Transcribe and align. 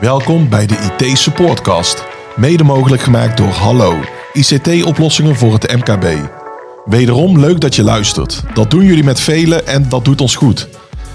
Welkom 0.00 0.48
bij 0.48 0.66
de 0.66 0.94
IT 0.98 1.18
Supportcast, 1.18 2.04
mede 2.34 2.64
mogelijk 2.64 3.02
gemaakt 3.02 3.36
door 3.36 3.48
Hallo, 3.48 4.00
ICT-oplossingen 4.32 5.36
voor 5.36 5.52
het 5.52 5.76
MKB. 5.76 6.06
Wederom 6.84 7.38
leuk 7.38 7.60
dat 7.60 7.74
je 7.74 7.82
luistert. 7.82 8.42
Dat 8.54 8.70
doen 8.70 8.84
jullie 8.84 9.04
met 9.04 9.20
velen 9.20 9.66
en 9.66 9.88
dat 9.88 10.04
doet 10.04 10.20
ons 10.20 10.34
goed. 10.34 10.68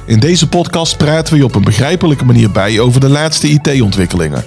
In 0.06 0.20
deze 0.20 0.48
podcast 0.48 0.98
praten 0.98 1.34
we 1.34 1.40
je 1.40 1.46
op 1.46 1.56
een 1.56 1.64
begrijpelijke 1.64 2.26
manier 2.26 2.52
bij 2.52 2.80
over 2.80 3.00
de 3.00 3.10
laatste 3.10 3.48
IT-ontwikkelingen. 3.48 4.46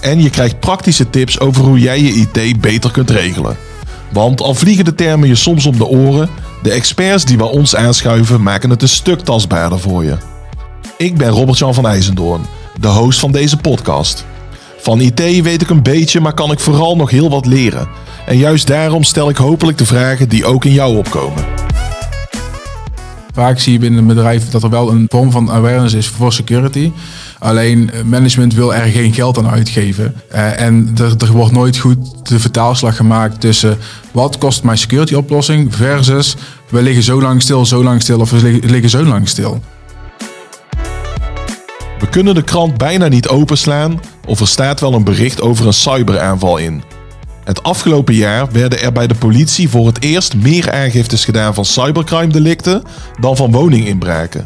En 0.00 0.22
je 0.22 0.30
krijgt 0.30 0.60
praktische 0.60 1.10
tips 1.10 1.40
over 1.40 1.64
hoe 1.64 1.78
jij 1.78 2.00
je 2.00 2.12
IT 2.12 2.60
beter 2.60 2.90
kunt 2.90 3.10
regelen. 3.10 3.56
Want 4.12 4.40
al 4.40 4.54
vliegen 4.54 4.84
de 4.84 4.94
termen 4.94 5.28
je 5.28 5.34
soms 5.34 5.66
om 5.66 5.78
de 5.78 5.86
oren, 5.86 6.30
de 6.62 6.70
experts 6.70 7.24
die 7.24 7.36
we 7.36 7.44
ons 7.44 7.76
aanschuiven 7.76 8.42
maken 8.42 8.70
het 8.70 8.82
een 8.82 8.88
stuk 8.88 9.20
tastbaarder 9.20 9.80
voor 9.80 10.04
je. 10.04 10.16
Ik 10.96 11.16
ben 11.16 11.28
Robert-Jan 11.28 11.74
van 11.74 11.86
IJzendoorn, 11.86 12.46
de 12.80 12.88
host 12.88 13.18
van 13.18 13.32
deze 13.32 13.56
podcast. 13.56 14.24
Van 14.78 15.00
IT 15.00 15.20
weet 15.20 15.62
ik 15.62 15.70
een 15.70 15.82
beetje, 15.82 16.20
maar 16.20 16.34
kan 16.34 16.50
ik 16.50 16.60
vooral 16.60 16.96
nog 16.96 17.10
heel 17.10 17.30
wat 17.30 17.46
leren. 17.46 17.88
En 18.26 18.36
juist 18.36 18.66
daarom 18.66 19.02
stel 19.02 19.28
ik 19.28 19.36
hopelijk 19.36 19.78
de 19.78 19.86
vragen 19.86 20.28
die 20.28 20.44
ook 20.44 20.64
in 20.64 20.72
jou 20.72 20.96
opkomen. 20.96 21.44
Vaak 23.34 23.58
zie 23.58 23.72
je 23.72 23.78
binnen 23.78 24.00
een 24.00 24.06
bedrijf 24.06 24.50
dat 24.50 24.62
er 24.62 24.70
wel 24.70 24.90
een 24.90 25.06
vorm 25.08 25.30
van 25.30 25.50
awareness 25.50 25.94
is 25.94 26.08
voor 26.08 26.32
security. 26.32 26.92
Alleen 27.38 27.90
eh, 27.90 28.02
management 28.02 28.54
wil 28.54 28.74
er 28.74 28.90
geen 28.90 29.12
geld 29.12 29.38
aan 29.38 29.48
uitgeven. 29.48 30.14
Uh, 30.32 30.60
en 30.60 30.94
er, 31.18 31.32
wordt 31.32 31.52
nooit 31.52 31.78
goed 31.78 32.28
de 32.28 32.38
vertaalslag 32.38 32.96
gemaakt 32.96 33.40
tussen 33.40 33.78
wat 34.12 34.38
kost 34.38 34.62
mijn 34.62 34.78
security 34.78 35.14
oplossing 35.14 35.74
versus 35.74 36.36
we 36.68 36.82
liggen 36.82 37.02
zo 37.02 37.20
lang 37.20 37.42
stil, 37.42 37.66
zo 37.66 37.82
lang 37.82 38.02
stil 38.02 38.20
of 38.20 38.30
we 38.30 38.58
liggen 38.62 38.90
zo 38.90 39.04
lang 39.04 39.28
stil. 39.28 39.62
We 42.00 42.08
kunnen 42.08 42.34
de 42.34 42.42
krant 42.42 42.78
bijna 42.78 43.08
niet 43.08 43.28
openslaan 43.28 44.00
of 44.26 44.40
er 44.40 44.48
staat 44.48 44.80
wel 44.80 44.94
een 44.94 45.04
bericht 45.04 45.40
over 45.40 45.66
een 45.66 45.72
cyberaanval 45.72 46.56
in. 46.56 46.82
Het 47.44 47.62
afgelopen 47.62 48.14
jaar 48.14 48.52
werden 48.52 48.82
er 48.82 48.92
bij 48.92 49.06
de 49.06 49.14
politie 49.14 49.68
voor 49.68 49.86
het 49.86 50.02
eerst 50.02 50.34
meer 50.34 50.72
aangiftes 50.72 51.24
gedaan 51.24 51.54
van 51.54 51.64
cybercrime 51.64 52.32
delicten 52.32 52.82
dan 53.20 53.36
van 53.36 53.52
woninginbraken. 53.52 54.44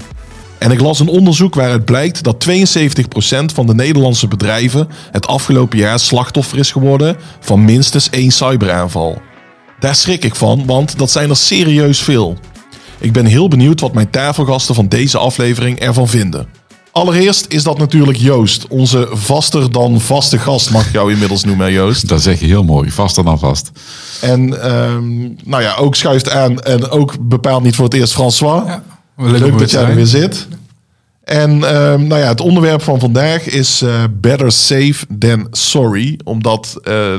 En 0.58 0.70
ik 0.70 0.80
las 0.80 1.00
een 1.00 1.08
onderzoek 1.08 1.54
waaruit 1.54 1.84
blijkt 1.84 2.22
dat 2.22 2.46
72% 2.48 3.54
van 3.54 3.66
de 3.66 3.74
Nederlandse 3.74 4.28
bedrijven 4.28 4.88
het 5.10 5.26
afgelopen 5.26 5.78
jaar 5.78 5.98
slachtoffer 5.98 6.58
is 6.58 6.72
geworden 6.72 7.16
van 7.40 7.64
minstens 7.64 8.10
één 8.10 8.30
cyberaanval. 8.30 9.22
Daar 9.78 9.94
schrik 9.94 10.24
ik 10.24 10.34
van, 10.34 10.66
want 10.66 10.98
dat 10.98 11.10
zijn 11.10 11.30
er 11.30 11.36
serieus 11.36 12.02
veel. 12.02 12.38
Ik 12.98 13.12
ben 13.12 13.26
heel 13.26 13.48
benieuwd 13.48 13.80
wat 13.80 13.94
mijn 13.94 14.10
tafelgasten 14.10 14.74
van 14.74 14.88
deze 14.88 15.18
aflevering 15.18 15.78
ervan 15.80 16.08
vinden. 16.08 16.48
Allereerst 16.94 17.46
is 17.48 17.62
dat 17.62 17.78
natuurlijk 17.78 18.18
Joost, 18.18 18.66
onze 18.68 19.08
vaster 19.10 19.72
dan 19.72 20.00
vaste 20.00 20.38
gast, 20.38 20.70
mag 20.70 20.86
ik 20.86 20.92
jou 20.92 21.12
inmiddels 21.12 21.44
noemen, 21.44 21.72
Joost. 21.72 22.08
Dat 22.08 22.22
zeg 22.22 22.40
je 22.40 22.46
heel 22.46 22.64
mooi, 22.64 22.90
vaster 22.90 23.24
dan 23.24 23.38
vast. 23.38 23.70
En 24.20 24.72
um, 24.74 25.36
nou 25.44 25.62
ja, 25.62 25.74
ook 25.74 25.94
schuift 25.94 26.30
aan 26.30 26.60
en 26.60 26.88
ook 26.88 27.14
bepaald 27.20 27.62
niet 27.62 27.76
voor 27.76 27.84
het 27.84 27.94
eerst 27.94 28.12
François. 28.12 28.66
Ja, 28.66 28.82
leuk, 29.16 29.38
leuk 29.38 29.58
dat 29.58 29.70
jij 29.70 29.82
er 29.82 29.94
weer 29.94 30.06
zit. 30.06 30.46
En 31.24 31.50
um, 31.50 32.06
nou 32.06 32.20
ja, 32.20 32.28
het 32.28 32.40
onderwerp 32.40 32.82
van 32.82 33.00
vandaag 33.00 33.42
is 33.42 33.82
uh, 33.82 34.04
better 34.10 34.52
safe 34.52 35.06
than 35.18 35.46
sorry. 35.50 36.18
Omdat 36.24 36.76
uh, 36.84 37.14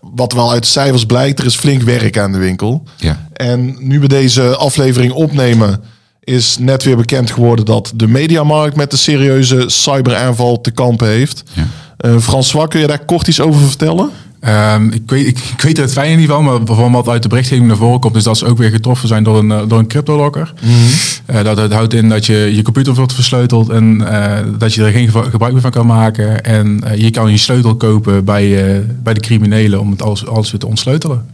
wat 0.00 0.32
wel 0.32 0.52
uit 0.52 0.62
de 0.62 0.68
cijfers 0.68 1.06
blijkt, 1.06 1.38
er 1.38 1.46
is 1.46 1.56
flink 1.56 1.82
werk 1.82 2.18
aan 2.18 2.32
de 2.32 2.38
winkel. 2.38 2.82
Ja. 2.96 3.28
En 3.32 3.76
nu 3.78 4.00
we 4.00 4.08
deze 4.08 4.56
aflevering 4.56 5.12
opnemen 5.12 5.82
is 6.28 6.56
net 6.58 6.84
weer 6.84 6.96
bekend 6.96 7.30
geworden 7.30 7.64
dat 7.64 7.92
de 7.94 8.06
mediamarkt 8.06 8.76
met 8.76 8.92
een 8.92 8.98
serieuze 8.98 9.64
cyberaanval 9.66 10.60
te 10.60 10.70
kampen 10.70 11.08
heeft. 11.08 11.42
Ja. 11.52 11.66
Uh, 12.10 12.18
François, 12.18 12.68
kun 12.68 12.80
je 12.80 12.86
daar 12.86 13.04
kort 13.04 13.28
iets 13.28 13.40
over 13.40 13.60
vertellen? 13.60 14.10
Um, 14.74 14.92
ik, 14.92 15.02
weet, 15.06 15.26
ik, 15.26 15.38
ik, 15.38 15.60
weet 15.60 15.76
er 15.76 15.82
het 15.82 15.92
fijne 15.92 16.16
niet 16.16 16.28
van, 16.28 16.44
maar 16.44 16.58
van 16.64 16.92
wat 16.92 17.08
uit 17.08 17.22
de 17.22 17.28
berichtgeving 17.28 17.66
naar 17.66 17.76
voren 17.76 18.00
komt, 18.00 18.16
is 18.16 18.22
dat 18.22 18.38
ze 18.38 18.46
ook 18.46 18.58
weer 18.58 18.70
getroffen 18.70 19.08
zijn 19.08 19.22
door 19.22 19.38
een, 19.38 19.50
uh, 19.50 19.62
door 19.68 19.78
een 19.78 19.86
cryptolocker. 19.86 20.52
Mm 20.62 20.68
-hmm. 20.68 21.36
uh, 21.36 21.44
dat, 21.44 21.56
dat 21.56 21.72
houdt 21.72 21.94
in 21.94 22.08
dat 22.08 22.26
je 22.26 22.50
je 22.54 22.62
computer 22.62 22.94
wordt 22.94 23.12
versleuteld 23.12 23.68
en 23.68 24.00
uh, 24.00 24.36
dat 24.58 24.74
je 24.74 24.84
er 24.84 24.92
geen 24.92 25.10
gebruik 25.10 25.52
meer 25.52 25.62
van 25.62 25.70
kan 25.70 25.86
maken. 25.86 26.44
En 26.44 26.82
je 26.96 27.10
kan 27.10 27.30
je 27.30 27.36
sleutel 27.36 27.76
kopen 27.76 28.24
bij, 28.24 28.84
bij 29.02 29.14
de 29.14 29.20
criminelen 29.20 29.80
om 29.80 29.90
het 29.90 30.02
alles, 30.02 30.26
alles 30.26 30.50
weer 30.50 30.60
te 30.60 30.66
ontsleutelen. 30.66 31.26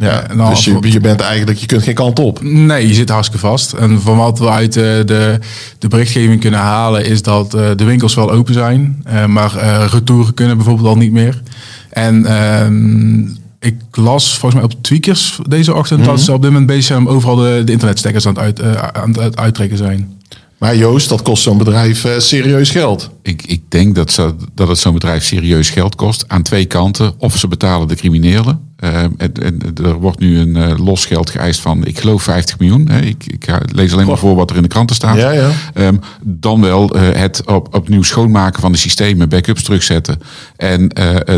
Ja, 0.00 0.26
nou, 0.34 0.50
dus 0.50 0.64
je, 0.64 0.78
je 0.80 1.00
bent 1.00 1.20
eigenlijk, 1.20 1.58
je 1.58 1.66
kunt 1.66 1.82
geen 1.82 1.94
kant 1.94 2.18
op. 2.18 2.42
Nee, 2.42 2.88
je 2.88 2.94
zit 2.94 3.08
hartstikke 3.08 3.46
vast. 3.46 3.72
En 3.72 4.00
van 4.00 4.16
wat 4.16 4.38
we 4.38 4.48
uit 4.48 4.72
de, 4.72 5.02
de, 5.06 5.38
de 5.78 5.88
berichtgeving 5.88 6.40
kunnen 6.40 6.60
halen, 6.60 7.04
is 7.04 7.22
dat 7.22 7.54
uh, 7.54 7.70
de 7.76 7.84
winkels 7.84 8.14
wel 8.14 8.30
open 8.30 8.54
zijn, 8.54 9.04
maar 9.26 9.52
retouren 9.90 10.34
kunnen 10.34 10.56
bijvoorbeeld 10.56 10.88
al 10.88 10.96
niet 10.96 11.12
meer. 11.12 11.42
En 11.90 12.26
ehm, 12.26 13.20
ik 13.60 13.74
las 13.92 14.38
volgens 14.38 14.54
mij 14.54 14.72
op 14.72 14.82
Tweakers 14.82 15.38
deze 15.48 15.74
ochtend 15.74 15.98
mm 16.00 16.06
-hmm. 16.06 16.14
dat 16.14 16.24
ze 16.24 16.32
op 16.32 16.42
dit 16.42 16.50
moment 16.50 16.68
bezig 16.68 16.84
zijn 16.84 16.98
om 16.98 17.08
overal 17.08 17.36
de, 17.36 17.62
de 17.64 17.72
internetstekkers 17.72 18.26
aan 18.26 18.38
het, 18.38 18.60
uit, 18.60 18.76
aan 18.94 19.18
het 19.18 19.36
uittrekken 19.36 19.78
zijn. 19.78 20.18
Maar 20.60 20.76
Joost, 20.76 21.08
dat 21.08 21.22
kost 21.22 21.42
zo'n 21.42 21.58
bedrijf 21.58 22.04
uh, 22.04 22.18
serieus 22.18 22.70
geld. 22.70 23.10
Ik, 23.22 23.42
ik 23.46 23.62
denk 23.68 23.94
dat, 23.94 24.10
ze, 24.10 24.34
dat 24.54 24.68
het 24.68 24.78
zo'n 24.78 24.94
bedrijf 24.94 25.24
serieus 25.24 25.70
geld 25.70 25.94
kost. 25.94 26.24
Aan 26.26 26.42
twee 26.42 26.64
kanten. 26.64 27.12
Of 27.18 27.36
ze 27.36 27.48
betalen 27.48 27.88
de 27.88 27.94
criminelen. 27.94 28.60
Uh, 28.84 29.02
en, 29.02 29.14
en, 29.16 29.60
er 29.84 29.94
wordt 29.94 30.18
nu 30.18 30.38
een 30.38 30.56
uh, 30.56 30.78
los 30.78 31.06
geld 31.06 31.30
geëist 31.30 31.60
van, 31.60 31.86
ik 31.86 31.98
geloof 31.98 32.22
50 32.22 32.58
miljoen. 32.58 32.88
Hè. 32.88 33.00
Ik, 33.00 33.26
ik 33.26 33.46
lees 33.72 33.92
alleen 33.92 34.06
maar 34.06 34.18
voor 34.18 34.34
wat 34.34 34.50
er 34.50 34.56
in 34.56 34.62
de 34.62 34.68
kranten 34.68 34.96
staat. 34.96 35.16
Ja, 35.16 35.30
ja. 35.30 35.50
Um, 35.74 36.00
dan 36.22 36.60
wel 36.60 36.88
het 36.96 37.42
op, 37.46 37.74
opnieuw 37.74 38.02
schoonmaken 38.02 38.60
van 38.60 38.72
de 38.72 38.78
systemen, 38.78 39.28
backups 39.28 39.62
terugzetten. 39.62 40.18
En 40.56 40.90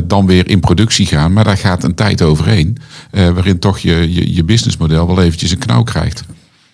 dan 0.05 0.27
weer 0.27 0.49
in 0.49 0.61
productie 0.61 1.07
gaan. 1.07 1.33
Maar 1.33 1.45
daar 1.45 1.57
gaat 1.57 1.85
een 1.85 1.95
tijd 1.95 2.23
overheen. 2.23 2.79
waarin 3.11 3.59
toch 3.59 3.79
je, 3.79 4.15
je, 4.15 4.35
je 4.35 4.45
businessmodel 4.45 5.07
wel 5.07 5.23
eventjes 5.23 5.51
een 5.51 5.59
knauw 5.59 5.83
krijgt. 5.83 6.25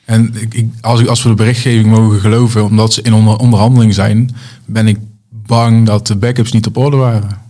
En 0.04 0.34
ik, 0.50 0.66
als, 0.80 1.06
als 1.06 1.22
we 1.22 1.28
de 1.28 1.34
berichtgeving 1.34 1.86
mogen 1.86 2.20
geloven, 2.20 2.64
omdat 2.64 2.92
ze 2.92 3.02
in 3.02 3.14
onder, 3.14 3.36
onderhandeling 3.36 3.94
zijn, 3.94 4.34
ben 4.64 4.86
ik 4.88 4.98
bang 5.46 5.86
dat 5.86 6.06
de 6.06 6.16
backups 6.16 6.52
niet 6.52 6.66
op 6.66 6.76
orde 6.76 6.96
waren. 6.96 7.40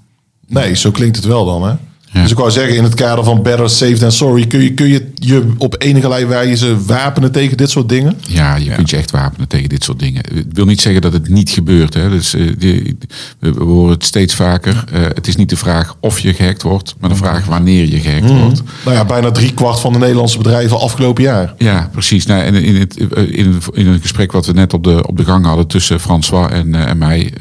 Nee, 0.46 0.76
zo 0.76 0.90
klinkt 0.90 1.16
het 1.16 1.24
wel 1.24 1.44
dan, 1.44 1.68
hè? 1.68 1.74
Dus 2.12 2.30
ik 2.30 2.36
wou 2.36 2.50
zeggen, 2.50 2.76
in 2.76 2.84
het 2.84 2.94
kader 2.94 3.24
van 3.24 3.42
better 3.42 3.70
safe 3.70 3.98
than 3.98 4.12
sorry, 4.12 4.46
kun 4.46 4.62
je, 4.62 4.74
kun 4.74 4.88
je 4.88 4.97
je 5.28 5.52
op 5.58 5.74
enige 5.78 6.26
wijze 6.26 6.84
wapenen 6.84 7.32
tegen 7.32 7.56
dit 7.56 7.70
soort 7.70 7.88
dingen? 7.88 8.18
Ja, 8.20 8.56
je 8.56 8.64
ja. 8.64 8.74
kunt 8.74 8.90
je 8.90 8.96
echt 8.96 9.10
wapenen 9.10 9.48
tegen 9.48 9.68
dit 9.68 9.84
soort 9.84 9.98
dingen. 9.98 10.22
Ik 10.34 10.46
wil 10.52 10.64
niet 10.64 10.80
zeggen 10.80 11.02
dat 11.02 11.12
het 11.12 11.28
niet 11.28 11.50
gebeurt. 11.50 11.94
Hè. 11.94 12.10
Dus, 12.10 12.34
uh, 12.34 12.52
die, 12.58 12.98
we, 13.38 13.52
we 13.52 13.64
horen 13.64 13.90
het 13.90 14.04
steeds 14.04 14.34
vaker. 14.34 14.84
Uh, 14.94 15.00
het 15.14 15.26
is 15.26 15.36
niet 15.36 15.48
de 15.48 15.56
vraag 15.56 15.96
of 16.00 16.20
je 16.20 16.34
gehackt 16.34 16.62
wordt, 16.62 16.94
maar 17.00 17.10
de 17.10 17.16
vraag 17.16 17.44
wanneer 17.44 17.88
je 17.88 18.00
gehackt 18.00 18.30
mm. 18.30 18.38
wordt. 18.40 18.62
Nou 18.84 18.96
ja, 18.96 19.04
bijna 19.04 19.30
drie 19.30 19.54
kwart 19.54 19.80
van 19.80 19.92
de 19.92 19.98
Nederlandse 19.98 20.38
bedrijven 20.38 20.80
afgelopen 20.80 21.22
jaar. 21.22 21.54
Ja, 21.58 21.88
precies. 21.92 22.26
Nou, 22.26 22.42
en 22.42 22.54
in 22.54 22.76
het, 22.76 22.96
in, 22.96 23.52
het, 23.52 23.68
in 23.72 23.86
het 23.86 24.00
gesprek 24.00 24.32
wat 24.32 24.46
we 24.46 24.52
net 24.52 24.72
op 24.72 24.84
de, 24.84 25.06
op 25.06 25.16
de 25.16 25.24
gang 25.24 25.44
hadden 25.44 25.66
tussen 25.66 26.00
François 26.00 26.52
en, 26.52 26.68
uh, 26.68 26.88
en 26.88 26.98
mij. 26.98 27.32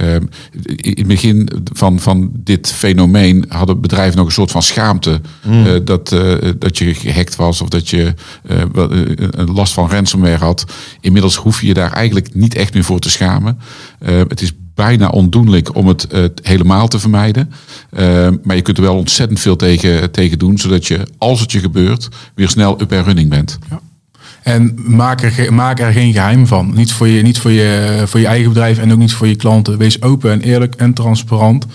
in 0.76 0.98
het 0.98 1.08
begin 1.08 1.50
van, 1.74 2.00
van 2.00 2.30
dit 2.34 2.74
fenomeen 2.74 3.46
hadden 3.48 3.82
bedrijven 3.82 4.18
nog 4.18 4.26
een 4.26 4.32
soort 4.32 4.52
van 4.52 4.64
schaamte 4.64 5.22
mm. 5.44 5.66
uh, 5.66 5.72
dat, 5.84 6.12
uh, 6.12 6.36
dat 6.58 6.78
je 6.78 6.94
gehackt 6.94 7.36
was 7.36 7.62
of 7.62 7.70
dat 7.78 7.90
je 7.90 8.14
uh, 8.52 8.62
een 9.32 9.52
last 9.52 9.74
van 9.74 9.90
ransomware 9.90 10.38
had. 10.38 10.66
Inmiddels 11.02 11.36
hoef 11.36 11.62
je 11.62 11.68
je 11.68 11.74
daar 11.74 11.92
eigenlijk 11.92 12.34
niet 12.34 12.56
echt 12.56 12.74
meer 12.74 12.84
voor 12.84 13.00
te 13.00 13.10
schamen. 13.10 13.60
het 14.06 14.42
is 14.42 14.52
bijna 14.76 15.08
ondoenlijk 15.08 15.76
om 15.76 15.88
het 15.88 16.08
helemaal 16.42 16.88
te 16.88 17.00
vermijden. 17.00 17.52
maar 18.44 18.56
je 18.56 18.62
kunt 18.62 18.78
er 18.78 18.84
wel 18.84 18.98
ontzettend 18.98 19.40
veel 19.40 19.56
tegen, 19.56 20.12
tegen 20.12 20.40
doen, 20.40 20.58
zodat 20.58 20.88
je, 20.88 21.08
als 21.18 21.40
het 21.40 21.52
je 21.52 21.60
gebeurt, 21.60 22.08
weer 22.36 22.50
snel 22.50 22.82
up 22.82 22.92
en 22.92 23.04
running 23.04 23.30
bent. 23.30 23.58
Ja. 23.70 23.82
En 24.48 24.76
maak 24.86 25.22
er, 25.22 25.54
maak 25.54 25.80
er 25.80 25.92
geen 25.92 26.14
geheim 26.14 26.48
van. 26.48 26.72
Niet 26.76 26.92
voor, 26.92 27.08
je, 27.08 27.22
niet 27.22 27.40
voor, 27.40 27.52
je, 27.52 28.04
voor 28.06 28.20
je 28.20 28.28
eigen 28.28 28.48
bedrijf 28.48 28.78
en 28.78 28.92
ook 28.92 28.98
niet 28.98 29.14
voor 29.14 29.28
je 29.28 29.36
klanten. 29.36 29.78
Wees 29.78 30.02
open 30.02 30.32
en 30.32 30.42
eerlijk 30.42 30.76
en 30.76 30.94
transparant. 30.94 31.66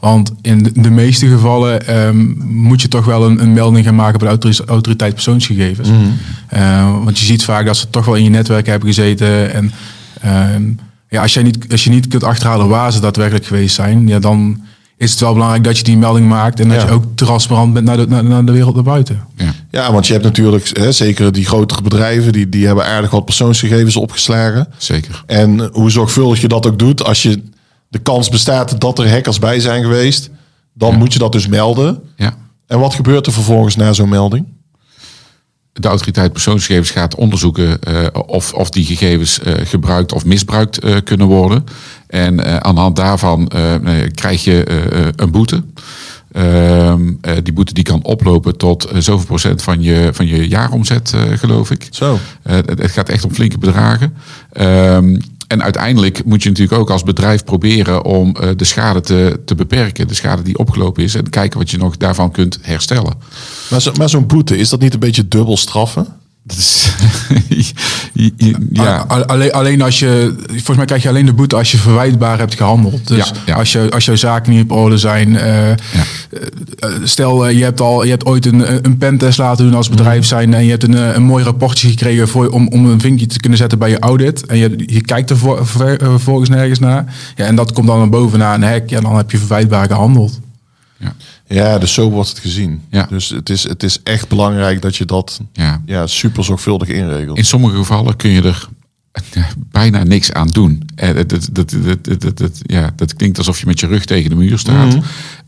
Want 0.00 0.32
in 0.42 0.70
de, 0.74 0.90
meeste 0.90 1.26
gevallen 1.26 1.96
um, 2.06 2.36
moet 2.46 2.82
je 2.82 2.88
toch 2.88 3.04
wel 3.04 3.24
een, 3.24 3.42
een, 3.42 3.52
melding 3.52 3.84
gaan 3.84 3.94
maken 3.94 4.18
bij 4.18 4.38
de 4.38 4.64
autoriteit 4.66 5.14
persoonsgegevens. 5.14 5.88
Mm 5.88 5.94
-hmm. 5.94 6.18
uh, 6.54 7.04
want 7.04 7.18
je 7.18 7.24
ziet 7.24 7.44
vaak 7.44 7.66
dat 7.66 7.76
ze 7.76 7.90
toch 7.90 8.04
wel 8.04 8.14
in 8.14 8.24
je 8.24 8.30
netwerk 8.30 8.66
hebben 8.66 8.88
gezeten. 8.88 9.52
En 9.52 9.72
um, 10.54 10.78
ja, 11.08 11.22
als, 11.22 11.34
jij 11.34 11.42
niet, 11.42 11.66
als 11.70 11.84
je 11.84 11.90
niet 11.90 12.08
kunt 12.08 12.24
achterhalen 12.24 12.68
waar 12.68 12.92
ze 12.92 13.00
daadwerkelijk 13.00 13.46
geweest 13.46 13.74
zijn, 13.74 14.08
ja, 14.08 14.18
dan 14.18 14.60
is 15.02 15.10
het 15.10 15.20
wel 15.20 15.32
belangrijk 15.32 15.64
dat 15.64 15.78
je 15.78 15.84
die 15.84 15.96
melding 15.96 16.28
maakt 16.28 16.60
en 16.60 16.68
dat 16.68 16.80
ja. 16.80 16.86
je 16.86 16.92
ook 16.92 17.04
transparant 17.14 17.72
bent 17.72 17.86
naar 17.86 17.96
de, 17.96 18.06
naar, 18.06 18.24
naar 18.24 18.44
de 18.44 18.52
wereld 18.52 18.74
naar 18.74 18.84
buiten. 18.84 19.24
Ja. 19.36 19.52
ja, 19.70 19.92
want 19.92 20.06
je 20.06 20.12
hebt 20.12 20.24
natuurlijk, 20.24 20.78
hè, 20.78 20.92
zeker 20.92 21.32
die 21.32 21.44
grotere 21.44 21.82
bedrijven, 21.82 22.32
die, 22.32 22.48
die 22.48 22.66
hebben 22.66 22.86
aardig 22.86 23.10
wat 23.10 23.24
persoonsgegevens 23.24 23.96
opgeslagen. 23.96 24.68
Zeker. 24.76 25.22
En 25.26 25.70
hoe 25.72 25.90
zorgvuldig 25.90 26.40
je 26.40 26.48
dat 26.48 26.66
ook 26.66 26.78
doet, 26.78 27.04
als 27.04 27.22
je 27.22 27.42
de 27.88 27.98
kans 27.98 28.28
bestaat 28.28 28.80
dat 28.80 28.98
er 28.98 29.10
hackers 29.10 29.38
bij 29.38 29.60
zijn 29.60 29.82
geweest, 29.82 30.30
dan 30.74 30.90
ja. 30.90 30.96
moet 30.96 31.12
je 31.12 31.18
dat 31.18 31.32
dus 31.32 31.46
melden. 31.46 32.02
Ja. 32.16 32.34
En 32.66 32.78
wat 32.78 32.94
gebeurt 32.94 33.26
er 33.26 33.32
vervolgens 33.32 33.76
na 33.76 33.92
zo'n 33.92 34.08
melding? 34.08 34.46
De 35.72 35.88
autoriteit 35.88 36.32
persoonsgegevens 36.32 36.90
gaat 36.90 37.14
onderzoeken 37.14 37.78
uh, 37.88 38.06
of, 38.26 38.52
of 38.52 38.70
die 38.70 38.84
gegevens 38.84 39.40
uh, 39.46 39.54
gebruikt 39.64 40.12
of 40.12 40.24
misbruikt 40.24 40.84
uh, 40.84 40.96
kunnen 41.04 41.26
worden. 41.26 41.64
En 42.06 42.64
aan 42.64 42.74
de 42.74 42.80
hand 42.80 42.96
daarvan 42.96 43.50
krijg 44.14 44.44
je 44.44 44.64
een 45.16 45.30
boete. 45.30 45.62
Ehm, 46.32 47.12
die 47.42 47.52
boete 47.52 47.74
die 47.74 47.84
kan 47.84 48.04
oplopen 48.04 48.56
tot 48.56 48.88
zoveel 48.98 49.26
procent 49.26 49.62
van 49.62 49.82
je, 49.82 50.10
van 50.12 50.26
je 50.26 50.48
jaaromzet, 50.48 51.14
geloof 51.34 51.70
ik. 51.70 51.88
Zo. 51.90 52.18
Het, 52.42 52.68
het, 52.68 52.90
gaat 52.90 53.08
echt 53.08 53.24
om 53.24 53.34
flinke 53.34 53.58
bedragen. 53.58 54.16
En 55.52 55.62
uiteindelijk 55.62 56.24
moet 56.24 56.42
je 56.42 56.48
natuurlijk 56.48 56.80
ook 56.80 56.90
als 56.90 57.02
bedrijf 57.02 57.44
proberen 57.44 58.04
om 58.04 58.36
de 58.56 58.64
schade 58.64 59.00
te, 59.00 59.40
te 59.44 59.54
beperken. 59.54 60.08
De 60.08 60.14
schade 60.14 60.42
die 60.42 60.58
opgelopen 60.58 61.02
is. 61.02 61.14
En 61.14 61.30
kijken 61.30 61.58
wat 61.58 61.70
je 61.70 61.78
nog 61.78 61.96
daarvan 61.96 62.30
kunt 62.30 62.58
herstellen. 62.62 63.14
Maar, 63.70 63.82
zo, 63.82 63.92
maar 63.92 64.08
zo'n 64.08 64.26
boete, 64.26 64.56
is 64.56 64.68
dat 64.68 64.80
niet 64.80 64.94
een 64.94 65.00
beetje 65.00 65.28
dubbel 65.28 65.56
straffen? 65.56 66.06
Dat 66.42 66.56
is, 66.56 66.92
ja. 68.72 68.96
Alleen, 69.26 69.52
alleen 69.52 69.82
als 69.82 69.98
je, 69.98 70.34
volgens 70.46 70.76
mij 70.76 70.86
krijg 70.86 71.02
je 71.02 71.08
alleen 71.08 71.26
de 71.26 71.32
boete 71.32 71.56
als 71.56 71.70
je 71.70 71.78
verwijtbaar 71.78 72.38
hebt 72.38 72.54
gehandeld. 72.54 73.08
Dus 73.08 73.16
Ja, 73.28 73.32
ja. 73.46 73.54
als, 73.54 73.72
je, 73.72 73.90
als 73.90 74.04
jouw 74.04 74.14
zaken 74.16 74.52
niet 74.52 74.62
op 74.62 74.70
orde 74.72 74.98
zijn. 74.98 75.36
eh, 75.36 75.70
eh, 75.70 75.76
Stel, 77.02 77.46
eh, 77.46 77.58
je 77.58 77.64
hebt, 77.64 77.80
al, 77.80 78.04
je 78.04 78.10
hebt 78.10 78.24
ooit 78.26 78.46
een, 78.46 78.84
een 78.86 78.96
pentest 78.98 79.38
laten 79.38 79.64
doen 79.64 79.74
als 79.74 79.88
bedrijf 79.88 80.24
zijn. 80.24 80.54
En 80.54 80.64
je 80.64 80.70
hebt 80.70 80.82
een, 80.82 81.14
een 81.16 81.22
mooi 81.22 81.44
rapportje 81.44 81.88
gekregen 81.88 82.28
voor, 82.28 82.48
om, 82.48 82.68
om 82.68 82.86
een 82.86 83.00
vinkje 83.00 83.26
te 83.26 83.38
kunnen 83.40 83.58
zetten 83.58 83.78
bij 83.78 83.90
je 83.90 83.98
audit. 83.98 84.46
En 84.46 84.56
je, 84.58 84.82
je 84.86 85.00
kijkt 85.00 85.30
er 85.30 85.36
voor- 85.38 85.66
ver- 85.66 85.98
vervolgens 86.02 86.48
nergens 86.48 86.78
naar. 86.78 87.04
Ja, 87.36 87.44
en 87.44 87.56
dat 87.56 87.72
komt 87.72 87.86
dan 87.86 87.98
naar 87.98 88.08
boven 88.08 88.38
naar 88.38 88.54
een 88.54 88.62
hek. 88.62 88.90
Ja, 88.90 89.00
dan 89.00 89.16
heb 89.16 89.30
je 89.30 89.38
verwijtbaar 89.38 89.86
gehandeld. 89.86 90.40
Ja. 90.96 91.12
Ja, 91.52 91.78
dus 91.78 91.92
zo 91.94 92.10
wordt 92.10 92.28
het 92.28 92.38
gezien. 92.38 92.82
Ja. 92.90 93.06
Dus 93.10 93.28
het 93.28 93.50
is, 93.50 93.62
het 93.62 93.82
is 93.82 94.02
echt 94.02 94.28
belangrijk 94.28 94.82
dat 94.82 94.96
je 94.96 95.04
dat 95.04 95.40
Ja. 95.52 95.82
ja, 95.86 96.06
super 96.06 96.44
zorgvuldig 96.44 96.88
inregelt. 96.88 97.38
In 97.38 97.44
sommige 97.44 97.76
gevallen 97.76 98.16
kun 98.16 98.30
je 98.30 98.42
er 98.42 98.68
bijna 99.70 100.02
niks 100.02 100.32
aan 100.32 100.46
doen. 100.46 100.82
Eh, 100.94 101.14
Dat, 101.14 101.28
dat, 101.28 101.48
dat, 101.52 101.70
dat, 101.84 102.04
dat, 102.04 102.20
dat- 102.20 102.38
dat- 102.38 102.60
ja, 102.62 102.92
dat 102.96 103.14
klinkt 103.14 103.38
alsof 103.38 103.60
je 103.60 103.66
met 103.66 103.80
je 103.80 103.86
rug 103.86 104.04
tegen 104.04 104.30
de 104.30 104.36
muur 104.36 104.58
staat. 104.58 104.96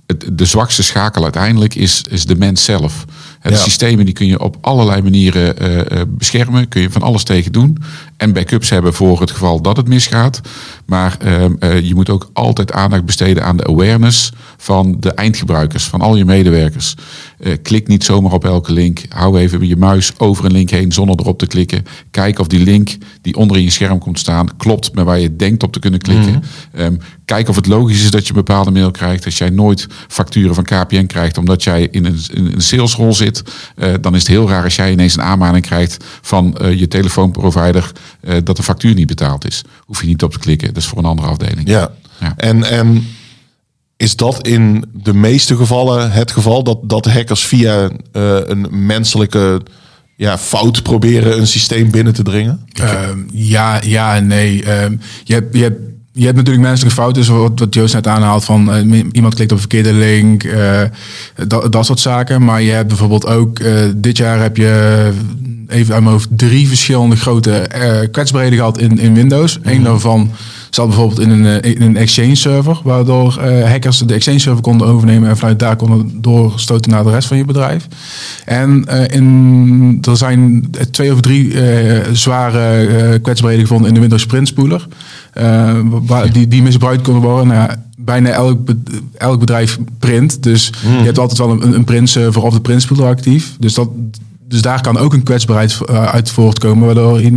Het, 0.07 0.27
de 0.33 0.45
zwakste 0.45 0.83
schakel 0.83 1.23
uiteindelijk 1.23 1.75
is, 1.75 2.03
is 2.11 2.25
de 2.27 2.37
mens 2.37 2.65
zelf. 2.65 3.05
De 3.51 3.57
systemen 3.57 4.05
die 4.05 4.15
kun 4.15 4.27
je 4.27 4.41
op 4.41 4.57
allerlei 4.61 5.03
manieren 5.03 5.59
eh, 5.59 5.81
eh, 5.81 6.07
beschermen. 6.09 6.69
Kun 6.69 6.81
je 6.81 6.91
van 6.91 7.03
alles 7.03 7.23
tegen 7.23 7.53
doen. 7.53 7.79
En 8.17 8.33
backups 8.33 8.71
hebben 8.71 8.95
voor 8.95 9.21
het 9.21 9.31
geval 9.31 9.61
dat 9.63 9.77
het 9.77 9.89
misgaat. 9.89 10.41
Maar 10.87 11.17
ehm, 11.19 11.55
eh, 11.59 11.81
je 11.81 11.95
moet 11.95 12.11
ook 12.11 12.31
altijd 12.33 12.73
aandacht 12.73 13.05
besteden 13.05 13.45
aan 13.45 13.57
de 13.57 13.67
awareness 13.67 14.33
van 14.57 14.97
de 15.01 15.11
eindgebruikers, 15.11 15.85
van 15.85 16.01
al 16.01 16.17
je 16.17 16.25
medewerkers. 16.25 16.95
Klik 17.63 17.89
niet 17.89 18.05
zomaar 18.05 18.33
op 18.33 18.45
elke 18.45 18.73
link. 18.73 19.03
Hou 19.09 19.39
even 19.39 19.67
je 19.67 19.77
muis 19.77 20.19
over 20.19 20.45
een 20.45 20.53
link 20.53 20.71
heen 20.71 20.93
zonder 20.93 21.17
erop 21.19 21.39
te 21.39 21.47
klikken. 21.47 21.85
Kijk 22.11 22.39
of 22.39 22.47
die 22.47 22.65
link 22.65 22.97
die 23.23 23.37
onder 23.37 23.57
in 23.57 23.63
je 23.63 23.71
scherm 23.71 23.99
komt 23.99 24.19
staan 24.19 24.57
klopt 24.57 24.95
met 24.95 25.05
waar 25.05 25.21
je 25.21 25.37
denkt 25.37 25.63
op 25.63 25.73
te 25.73 25.79
kunnen 25.79 26.01
klikken. 26.01 26.43
Ehm, 26.73 26.95
kijk 27.25 27.49
of 27.49 27.57
het 27.57 27.67
logisch 27.67 28.03
is 28.03 28.11
dat 28.11 28.23
je 28.23 28.29
een 28.29 28.45
bepaalde 28.45 28.71
mail 28.71 28.91
krijgt. 28.91 29.25
Als 29.25 29.39
jij 29.39 29.51
nooit 29.51 29.87
facturen 30.09 30.55
van 30.55 30.65
KPN 30.65 31.07
krijgt 31.07 31.39
omdat 31.39 31.63
jij 31.63 31.89
in 31.91 32.05
een, 32.05 32.19
in 32.33 32.47
een 32.47 32.63
salesrol 32.63 33.15
zit, 33.15 33.43
eh, 33.77 33.93
dan 34.01 34.15
is 34.15 34.19
het 34.19 34.29
heel 34.29 34.49
raar 34.49 34.65
als 34.65 34.77
jij 34.77 34.93
ineens 34.93 35.17
een 35.17 35.23
aanmaning 35.23 35.67
krijgt 35.67 36.05
van 36.21 36.57
eh, 36.57 36.79
je 36.79 36.89
telefoonprovider 36.89 37.93
eh, 38.21 38.37
dat 38.45 38.57
de 38.57 38.63
factuur 38.63 38.95
niet 38.95 39.07
betaald 39.07 39.47
is. 39.47 39.63
Hoef 39.81 40.01
je 40.01 40.07
niet 40.07 40.23
op 40.23 40.33
te 40.33 40.39
klikken. 40.39 40.69
Dat 40.69 40.83
is 40.83 40.89
voor 40.89 40.99
een 40.99 41.05
andere 41.05 41.29
afdeling. 41.29 41.69
Ja. 41.69 41.91
Ja. 42.21 42.35
En, 42.37 42.65
en 42.65 43.07
is 43.97 44.17
dat 44.17 44.47
in 44.47 44.85
de 44.93 45.15
meeste 45.15 45.57
gevallen 45.57 46.13
het 46.13 46.31
geval 46.31 46.63
dat, 46.63 46.79
dat 46.83 47.07
hackers 47.07 47.47
via 47.47 47.91
eh, 48.13 48.39
een 48.45 48.67
menselijke 48.71 49.61
ja, 50.17 50.39
fout 50.39 50.83
proberen 50.83 51.39
een 51.39 51.47
systeem 51.47 51.91
binnen 51.91 52.15
te 52.15 52.23
dringen? 52.23 52.67
Ehm, 52.73 53.19
ja, 53.33 53.81
ja 53.85 54.15
en 54.15 54.27
nee. 54.27 54.65
Ehm, 54.65 54.97
je, 55.25 55.35
hebt, 55.35 55.57
je, 55.57 55.63
hebt, 55.63 55.81
je 56.17 56.25
hebt 56.25 56.37
natuurlijk 56.37 56.67
menselijke 56.67 57.01
fouten, 57.01 57.25
zoals 57.25 57.49
wat, 57.49 57.59
wat 57.59 57.75
Joost 57.75 57.95
net 57.95 58.07
aanhaalt 58.07 58.45
van 58.45 58.73
eh, 58.73 59.03
iemand 59.13 59.35
klikt 59.35 59.51
op 59.53 59.57
een 59.57 59.69
verkeerde 59.69 59.93
link, 59.93 60.43
eh, 60.43 60.83
dat, 61.47 61.73
dat 61.73 61.87
soort 61.87 62.01
zaken. 62.01 62.45
Maar 62.45 62.63
je 62.63 62.71
hebt 62.71 62.89
bijvoorbeeld 62.89 63.27
ook, 63.27 63.59
eh, 63.59 63.75
dit 63.97 64.17
jaar 64.17 64.41
heb 64.41 64.57
je 64.57 65.13
even 65.69 65.95
uit 65.95 66.03
mijn 66.03 66.15
hoofd 66.15 66.29
drie 66.31 66.69
verschillende 66.69 67.17
grote 67.17 67.69
kwetsbaarheden 68.11 68.59
gehad 68.59 68.79
in, 68.79 68.99
in 68.99 69.15
Windows. 69.15 69.59
Eén 69.63 69.83
daarvan 69.83 70.31
zat 70.75 70.87
bijvoorbeeld 70.87 71.21
in 71.21 71.31
een, 71.31 71.63
eh, 71.63 71.71
in 71.75 71.83
een 71.83 71.97
Exchange 71.97 72.35
server, 72.35 72.81
waardoor 72.85 73.39
eh, 73.39 73.71
hackers 73.71 73.99
de 73.99 74.15
Exchange 74.15 74.39
server 74.39 74.63
konden 74.63 74.87
overnemen 74.87 75.29
en 75.29 75.37
vanuit 75.37 75.59
daar 75.59 75.77
konden 75.77 76.11
doorstoten 76.21 76.91
naar 76.91 77.05
de 77.05 77.11
rest 77.11 77.29
van 77.29 77.37
je 77.37 77.45
bedrijf. 77.45 77.89
En 78.45 78.85
eh, 78.89 79.17
in, 79.17 79.99
er 80.09 80.17
zijn 80.17 80.71
twee 80.91 81.13
of 81.13 81.21
drie 81.21 81.53
zware 82.13 83.19
kwetsbaarheden 83.23 83.67
gevonden 83.67 83.89
in 83.89 83.95
de 83.95 84.01
Windows 84.01 84.27
Print 84.27 84.49
Spooler, 84.49 84.87
eh, 85.33 85.79
waar, 85.89 86.33
die, 86.33 86.49
die 86.49 86.63
misbruikt 86.63 87.03
konden 87.03 87.23
worden. 87.23 87.47
Nou 87.47 87.71
bijna 87.99 88.29
elk, 88.31 88.65
be- 88.65 88.77
elk 89.19 89.41
bedrijf 89.41 89.79
print, 89.99 90.43
dus 90.43 90.73
je 90.99 91.05
hebt 91.05 91.19
altijd 91.19 91.39
wel 91.39 91.51
een, 91.51 91.75
een 91.75 91.85
print 91.85 92.09
server 92.09 92.43
of 92.43 92.55
de 92.55 92.61
print 92.61 92.83
spooler 92.83 93.07
actief. 93.07 93.57
Dus 93.59 93.75
dat 93.75 93.89
dus 94.49 94.63
daar 94.63 94.81
kan 94.81 94.99
ook 94.99 95.13
een 95.13 95.23
kwetsbaarheid 95.23 95.79
eh, 95.89 96.05
uit 96.05 96.31
voortkomen, 96.31 96.87
waardoor 96.87 97.21
je 97.21 97.31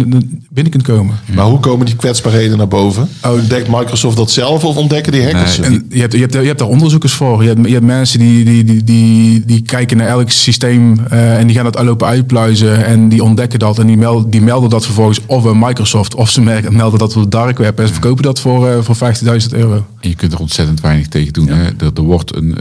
binnen 0.50 0.72
kunt 0.72 0.84
komen. 0.84 1.16
Maar 1.36 1.46
hoe 1.46 1.60
komen 1.60 1.86
die 1.86 1.96
kwetsbaarheden 1.96 2.58
naar 2.58 2.68
boven? 2.68 3.10
Oh. 3.24 3.32
Ontdekt 3.32 3.68
Microsoft 3.68 4.18
dat 4.18 4.32
zelf 4.32 4.64
of 4.64 4.76
ontdekken 4.76 5.12
die 5.12 5.24
hackers 5.24 5.58
Nee, 5.58 5.70
het? 5.70 5.82
En 5.82 5.86
je 5.90 6.00
hebt, 6.00 6.14
je, 6.14 6.20
hebt, 6.20 6.34
je 6.34 6.40
hebt 6.40 6.60
daar 6.60 6.68
onderzoekers 6.68 7.14
voor. 7.14 7.42
Je 7.44 7.48
hebt, 7.48 7.66
je 7.68 7.74
hebt 7.74 7.86
mensen 7.86 8.20
die, 8.20 8.46
die, 8.46 8.64
die, 8.64 8.84
die, 8.84 9.46
die 9.46 9.62
kijken 9.62 9.98
naar 9.98 10.08
elk 10.08 10.30
systeem 10.30 11.00
eh, 11.10 11.40
en 11.40 11.48
die 11.48 11.56
gaan 11.56 11.72
dat 11.72 11.84
lopen 11.84 12.08
uitpluizen 12.08 12.86
en 12.86 13.10
die 13.10 13.24
ontdekken 13.24 13.60
dat 13.60 13.80
en 13.80 13.88
die 13.88 13.98
melden, 13.98 14.30
die 14.30 14.42
melden 14.42 14.70
dat 14.70 14.86
vervolgens 14.86 15.20
of 15.26 15.44
bij 15.44 15.54
Microsoft 15.54 16.16
of 16.16 16.30
ze 16.30 16.42
melden 16.70 17.00
dat 17.00 17.16
op 17.16 17.24
de 17.24 17.30
dark 17.30 17.58
web 17.58 17.80
en 17.80 17.88
ze 17.88 17.94
verkopen 17.94 18.24
dat 18.24 18.40
voor, 18.40 18.68
eh, 18.70 18.82
voor 18.82 18.96
15.000 18.96 19.54
euro. 19.54 19.86
En 20.00 20.10
je 20.10 20.16
kunt 20.16 20.34
er 20.34 20.40
ontzettend 20.40 20.82
weinig 20.82 21.08
tegen 21.08 21.34
doen. 21.34 21.48
Hè? 21.48 21.64
Er, 21.64 21.92
er 21.96 22.02
wordt, 22.02 22.36
een, 22.36 22.58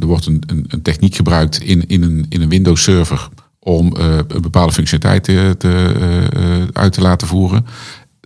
er 0.00 0.06
wordt 0.06 0.26
een, 0.26 0.42
een, 0.46 0.64
een 0.68 0.82
techniek 0.82 1.14
gebruikt 1.14 1.62
in, 1.62 1.84
in, 1.86 2.02
een, 2.02 2.26
in 2.28 2.40
een 2.40 2.48
Windows 2.48 2.82
server 2.82 3.28
om 3.64 3.96
eh, 3.96 4.16
een 4.28 4.42
bepaalde 4.42 4.72
functionaliteit 4.72 5.24
te, 5.24 5.54
te, 5.58 5.94
eh, 6.00 6.60
eh, 6.60 6.68
uit 6.72 6.92
te 6.92 7.00
laten 7.00 7.26
voeren. 7.26 7.66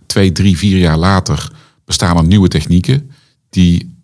Twee, 0.05 0.31
drie, 0.31 0.57
vier 0.57 0.77
jaar 0.77 0.97
later 0.97 1.51
bestaan 1.85 2.17
er 2.17 2.25
nieuwe 2.25 2.47
technieken 2.47 3.11
die 3.49 3.97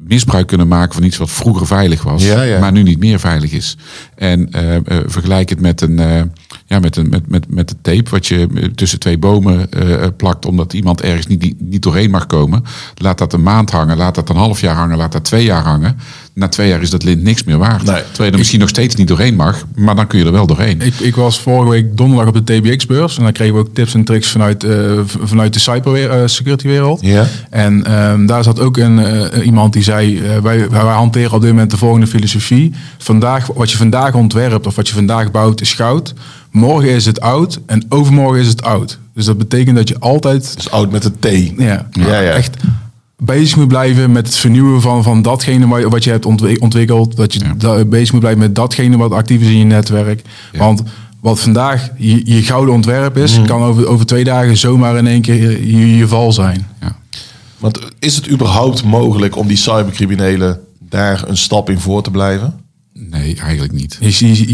misbruik 0.00 0.46
kunnen 0.46 0.68
maken 0.68 0.94
van 0.94 1.02
iets 1.02 1.16
wat 1.16 1.30
vroeger 1.30 1.66
veilig 1.66 2.02
was, 2.02 2.24
Ja, 2.24 2.42
ja. 2.42 2.60
maar 2.60 2.72
nu 2.72 2.82
niet 2.82 2.98
meer 2.98 3.20
veilig 3.20 3.52
is. 3.52 3.76
En 4.14 4.52
eh, 4.52 4.76
eh, 4.76 4.82
vergelijk 5.06 5.48
het 5.48 5.60
met 5.60 5.80
een, 5.80 5.98
eh, 5.98 6.22
ja, 6.66 6.78
met 6.78 6.96
een 6.96 7.08
met, 7.08 7.28
met, 7.28 7.54
met 7.54 7.70
een 7.70 7.80
tape 7.82 8.10
wat 8.10 8.26
je 8.26 8.48
eh, 8.54 8.64
tussen 8.64 8.98
twee 8.98 9.18
bomen 9.18 9.70
eh, 9.70 10.06
plakt, 10.16 10.46
omdat 10.46 10.72
iemand 10.72 11.00
ergens 11.00 11.26
niet, 11.26 11.60
niet 11.60 11.82
doorheen 11.82 12.10
mag 12.10 12.26
komen. 12.26 12.64
Laat 12.94 13.18
dat 13.18 13.32
een 13.32 13.42
maand 13.42 13.70
hangen, 13.70 13.96
laat 13.96 14.14
dat 14.14 14.28
een 14.28 14.36
half 14.36 14.60
jaar 14.60 14.74
hangen, 14.76 14.96
laat 14.96 15.12
dat 15.12 15.24
twee 15.24 15.44
jaar 15.44 15.62
hangen. 15.62 15.98
Na 16.34 16.48
twee 16.48 16.68
jaar 16.68 16.82
is 16.82 16.90
dat 16.90 17.02
lint 17.04 17.22
niks 17.22 17.44
meer 17.44 17.58
waard. 17.58 17.82
Nee. 17.84 17.94
Terwijl 18.02 18.24
je 18.24 18.30
er 18.30 18.38
misschien 18.38 18.60
nog 18.60 18.68
steeds 18.68 18.94
niet 18.94 19.08
doorheen 19.08 19.34
mag, 19.34 19.64
maar 19.74 19.94
dan 19.94 20.06
kun 20.06 20.18
je 20.18 20.24
er 20.24 20.32
wel 20.32 20.46
doorheen. 20.46 20.80
Ik, 20.80 20.94
ik 21.00 21.14
was 21.16 21.40
vorige 21.40 21.70
week 21.70 21.96
donderdag 21.96 22.34
op 22.34 22.46
de 22.46 22.60
TBX-beurs 22.60 23.16
en 23.16 23.22
daar 23.22 23.32
kregen 23.32 23.54
we 23.54 23.60
ook 23.60 23.74
tips 23.74 23.94
en 23.94 24.04
tricks 24.04 24.28
vanuit, 24.28 24.64
eh, 24.64 24.70
v- 25.06 25.14
vanuit 25.22 25.52
de 25.52 25.58
cybersecurity-wereld. 25.58 27.00
Ja. 27.00 27.26
En 27.50 27.84
ehm, 27.86 28.26
daar 28.26 28.42
zat 28.44 28.60
ook 28.60 28.76
een, 28.76 28.98
eh, 28.98 29.46
iemand 29.46 29.72
die 29.72 29.82
zei, 29.82 30.18
eh, 30.20 30.38
wij, 30.38 30.68
wij 30.70 30.80
hanteren 30.80 31.32
op 31.32 31.40
dit 31.40 31.50
moment 31.50 31.70
de 31.70 31.76
volgende 31.76 32.06
filosofie. 32.06 32.72
Vandaag, 32.98 33.46
wat 33.46 33.70
je 33.70 33.76
vandaag 33.76 34.14
ontwerpt 34.14 34.66
of 34.66 34.76
wat 34.76 34.88
je 34.88 34.94
vandaag 34.94 35.30
bouwt 35.30 35.60
is 35.60 35.72
goud. 35.74 36.14
Morgen 36.50 36.90
is 36.90 37.04
het 37.06 37.20
oud 37.20 37.60
en 37.66 37.84
overmorgen 37.88 38.40
is 38.40 38.48
het 38.48 38.62
oud. 38.62 38.98
Dus 39.14 39.24
dat 39.24 39.38
betekent 39.38 39.76
dat 39.76 39.88
je 39.88 39.98
altijd 39.98 40.52
Dus 40.56 40.70
oud 40.70 40.90
met 40.90 41.04
een 41.04 41.16
T. 41.18 41.26
ja, 41.60 41.86
Ja, 41.90 42.20
ja. 42.20 42.30
echt 42.30 42.56
bezig 43.24 43.56
moet 43.56 43.68
blijven 43.68 44.12
met 44.12 44.26
het 44.26 44.36
vernieuwen 44.36 44.80
van, 44.80 45.02
van 45.02 45.22
datgene 45.22 45.88
wat, 45.88 46.04
je 46.04 46.10
hebt 46.10 46.26
ontwi- 46.26 46.56
ontwikkeld. 46.58 47.16
Dat 47.16 47.34
je 47.34 47.40
Ja. 47.58 47.84
bezig 47.84 48.10
moet 48.12 48.20
blijven 48.20 48.40
met 48.42 48.54
datgene 48.54 48.96
wat 48.96 49.12
actief 49.12 49.40
is 49.40 49.46
in 49.46 49.58
je 49.58 49.64
netwerk. 49.64 50.22
Want 50.56 50.82
wat 51.20 51.40
vandaag 51.40 51.88
je, 51.96 52.20
je 52.24 52.42
gouden 52.42 52.74
ontwerp 52.74 53.16
is, 53.16 53.36
Mhm. 53.38 53.46
kan 53.46 53.62
over, 53.62 53.86
over 53.86 54.06
twee 54.06 54.24
dagen 54.24 54.56
zomaar 54.56 54.96
in 54.96 55.06
één 55.06 55.20
keer 55.20 55.66
je, 55.66 55.96
je 55.96 56.08
val 56.08 56.32
zijn. 56.32 56.66
Ja. 56.80 56.96
Want 57.58 57.78
is 57.98 58.16
het 58.16 58.30
überhaupt 58.30 58.84
mogelijk 58.84 59.36
om 59.36 59.46
die 59.46 59.56
cybercriminelen 59.56 60.60
daar 60.88 61.28
een 61.28 61.36
stap 61.36 61.70
in 61.70 61.78
voor 61.80 62.02
te 62.02 62.10
blijven? 62.10 62.54
Nee, 62.94 63.36
eigenlijk 63.36 63.72
niet. 63.72 63.98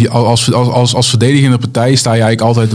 Als, 0.08 0.52
als, 0.52 0.52
als, 0.70 0.94
als 0.94 1.08
verdedigende 1.08 1.58
partij 1.58 1.94
sta 1.94 2.12
je 2.12 2.22
eigenlijk 2.22 2.58
altijd 2.58 2.72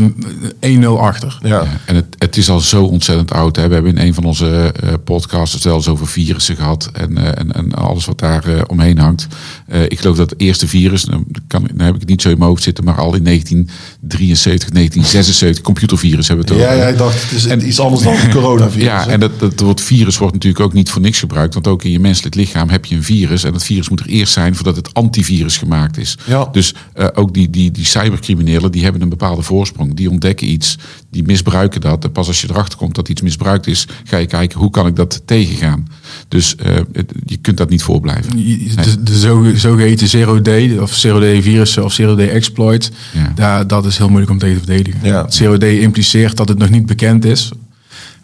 een 0.60 0.84
1-0 0.84 0.88
achter. 0.88 1.40
Ja. 1.42 1.50
Ja, 1.50 1.80
en 1.86 1.96
het, 1.96 2.06
het 2.18 2.38
is 2.38 2.50
al 2.50 2.60
zo 2.60 2.84
ontzettend 2.84 3.32
oud. 3.32 3.56
Hè. 3.56 3.68
We 3.68 3.74
hebben 3.74 3.98
in 3.98 4.06
een 4.08 4.14
van 4.14 4.24
onze 4.24 4.74
eh 4.84 4.94
podcasts 5.04 5.64
wel 5.64 5.76
eens 5.76 5.88
over 5.88 6.08
virussen 6.08 6.56
gehad. 6.56 6.90
En, 6.94 7.18
eh, 7.18 7.40
en, 7.40 7.52
en 7.54 7.74
alles 7.74 8.06
wat 8.06 8.20
daar 8.20 8.46
eh, 8.48 8.62
omheen 8.68 8.98
hangt. 8.98 9.28
Eh, 9.68 9.82
ik 9.84 10.00
geloof 10.00 10.18
dat 10.18 10.30
het 10.30 10.40
eerste 10.42 10.68
virus, 10.68 11.06
nou, 11.06 11.24
kan, 11.48 11.62
nou 11.62 11.84
heb 11.84 11.94
ik 11.94 12.00
het 12.00 12.10
niet 12.10 12.22
zo 12.22 12.30
in 12.30 12.38
mijn 12.38 12.50
hoofd 12.50 12.64
zitten, 12.64 12.84
maar 12.84 12.96
al 12.98 13.16
in 13.16 13.24
1973, 13.24 14.70
1976, 14.70 15.64
computervirus 15.64 16.28
hebben 16.28 16.46
we 16.48 16.54
het 16.54 16.62
Ja, 16.62 16.68
over. 16.70 16.82
ja, 16.84 16.90
ik 16.90 16.98
dacht, 16.98 17.22
het 17.24 17.32
is 17.32 17.46
En- 17.46 17.68
iets 17.68 17.80
anders 17.80 18.04
dan 18.04 18.14
het 18.16 18.32
coronavirus. 18.34 18.86
Ja, 18.88 19.08
en 19.08 19.20
dat, 19.20 19.40
dat 19.40 19.60
woord 19.60 19.82
virus 19.82 20.18
wordt 20.18 20.34
natuurlijk 20.34 20.64
ook 20.64 20.74
niet 20.74 20.90
voor 20.90 21.02
niks 21.02 21.20
gebruikt. 21.20 21.54
Want 21.54 21.68
ook 21.68 21.84
in 21.84 21.92
je 21.92 22.00
menselijk 22.00 22.36
lichaam 22.36 22.70
heb 22.70 22.86
je 22.86 22.96
een 22.96 23.04
virus. 23.04 23.44
En 23.44 23.52
dat 23.52 23.64
virus 23.64 23.90
moet 23.90 24.00
er 24.00 24.08
eerst 24.08 24.34
zijn 24.34 24.56
voordat 24.56 24.76
het 24.76 24.94
antivirus 24.94 25.53
gemaakt 25.58 25.98
is. 25.98 26.18
Ja. 26.26 26.48
Dus 26.52 26.74
eh, 26.94 27.08
ook 27.14 27.34
die, 27.34 27.50
die, 27.50 27.72
die 27.72 27.86
cybercriminelen 27.86 28.72
die 28.72 28.84
hebben 28.84 29.02
een 29.02 29.10
bepaalde 29.10 29.42
voorsprong. 29.42 29.94
Die 29.94 30.10
ontdekken 30.10 30.50
iets, 30.50 30.78
die 31.10 31.24
misbruiken 31.24 31.82
dat. 31.82 32.04
En 32.04 32.12
pas 32.12 32.28
als 32.28 32.42
je 32.42 32.48
erachter 32.50 32.78
komt 32.78 32.96
dat 32.96 33.10
iets 33.10 33.22
misbruikt 33.22 33.68
is, 33.68 33.88
ga 34.04 34.18
je 34.18 34.26
kijken 34.26 34.60
hoe 34.60 34.70
kan 34.70 34.88
ik 34.88 34.96
dat 34.96 35.22
tegengaan. 35.26 35.88
Dus 36.28 36.56
eh, 36.56 36.76
het- 36.94 37.12
je 37.26 37.38
kunt 37.38 37.58
dat 37.58 37.70
niet 37.70 37.84
voorblijven. 37.84 38.32
De, 38.36 39.04
de 39.04 39.20
zo- 39.20 39.52
zogeheten 39.56 40.08
zero 40.08 40.42
day 40.42 40.78
of 40.78 40.94
zero 40.94 41.20
day 41.20 41.42
virussen 41.42 41.84
of 41.84 41.94
zero 41.94 42.16
day 42.16 42.30
exploit, 42.30 42.92
Ja. 43.14 43.32
daar, 43.36 43.68
dat 43.68 43.86
is 43.86 43.98
heel 43.98 44.08
moeilijk 44.10 44.32
om 44.32 44.38
tegen 44.38 44.62
te 44.62 44.66
verdedigen. 44.66 45.00
Ja. 45.04 45.30
Zero 45.30 45.58
day 45.58 45.78
impliceert 45.80 46.38
dat 46.38 46.48
het 46.48 46.58
nog 46.58 46.70
niet 46.70 46.86
bekend 46.86 47.26
is. 47.26 47.52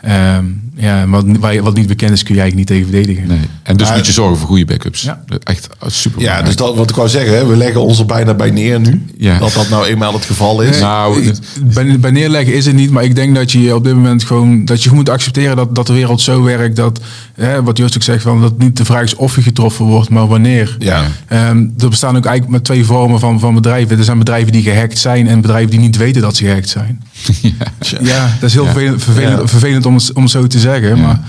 Ehm, 0.01 0.46
ja, 0.75 1.08
wat, 1.08 1.25
wat 1.62 1.75
niet 1.75 1.88
bekend 1.88 2.12
is 2.12 2.24
kun 2.24 2.36
je 2.36 2.41
eigenlijk 2.41 2.56
niet 2.56 2.79
tegen 2.79 2.94
verdedigen. 2.94 3.27
Nee. 3.27 3.48
En 3.63 3.77
dus 3.77 3.88
Maar- 3.88 3.98
moet 3.98 4.06
je 4.06 4.12
zorgen 4.12 4.38
voor 4.38 4.48
goede 4.48 4.65
backups. 4.65 5.01
Ja. 5.01 5.24
Echt 5.44 5.68
super 5.88 6.22
Ja, 6.22 6.41
dus 6.41 6.56
dat, 6.56 6.75
wat 6.75 6.89
ik 6.89 6.96
wou 6.96 7.10
zeggen, 7.10 7.38
hè, 7.38 7.46
we 7.46 7.56
leggen 7.56 7.82
ons 7.82 8.00
er 8.00 8.06
bijna 8.06 8.34
bij 8.34 8.51
neer 8.51 8.79
nu. 8.79 9.06
Ja. 9.18 9.38
Dat 9.39 9.53
dat 9.53 9.70
nou 9.70 9.86
eenmaal 9.86 10.13
het 10.13 10.25
geval 10.25 10.62
is. 10.62 10.79
Nou, 10.79 11.22
Ik- 11.22 11.34
bij, 11.74 12.00
bij 12.00 12.12
neerleggen 12.12 12.53
is 12.53 12.65
het 12.65 12.75
niet, 12.75 12.91
maar 12.91 13.03
ik 13.03 13.15
denk 13.15 13.36
dat 13.36 13.51
je 13.51 13.75
op 13.75 13.84
dit 13.84 13.94
moment 13.96 14.24
gewoon 14.24 14.65
dat 14.65 14.84
je 14.84 14.91
moet 14.91 15.10
accepteren 15.10 15.56
dat, 15.56 15.75
dat 15.75 15.88
de 15.88 15.94
wereld 15.94 16.22
zo 16.22 16.44
werkt 16.44 16.75
dat, 16.75 17.00
hè, 17.34 17.63
wat 17.63 17.77
Joost 17.77 17.96
ook 17.96 18.03
zegt, 18.03 18.22
van, 18.24 18.41
dat 18.41 18.58
niet 18.58 18.77
de 18.77 18.86
vraag 18.86 19.03
is 19.03 19.15
of 19.15 19.36
je 19.36 19.41
getroffen 19.41 19.86
wordt, 19.86 20.10
maar 20.10 20.27
wanneer. 20.27 20.75
Ja. 20.79 21.03
Ehm, 21.27 21.58
er 21.77 21.89
bestaan 21.89 22.18
ook 22.18 22.25
eigenlijk 22.25 22.48
maar 22.50 22.62
twee 22.62 22.86
vormen 22.86 23.20
van, 23.20 23.39
van 23.39 23.53
bedrijven. 23.53 23.98
Er 23.98 24.03
zijn 24.03 24.18
bedrijven 24.20 24.51
die 24.51 24.63
gehackt 24.63 24.98
zijn 24.98 25.27
en 25.27 25.41
bedrijven 25.41 25.70
die 25.72 25.79
niet 25.79 25.98
weten 25.98 26.22
dat 26.22 26.36
ze 26.36 26.46
gehackt 26.46 26.70
zijn. 26.70 27.01
Ja, 28.01 28.36
dat 28.39 28.50
is 28.50 28.53
heel 28.53 28.63
Ja. 28.65 28.72
vervelend, 28.72 29.03
vervelend, 29.03 29.39
Ja. 29.41 29.48
vervelend 29.48 29.86
om, 29.89 29.96
het, 29.96 30.13
om 30.13 30.22
het 30.22 30.31
zo 30.31 30.48
te 30.48 30.60
zeggen. 30.60 31.00
Maar 31.00 31.22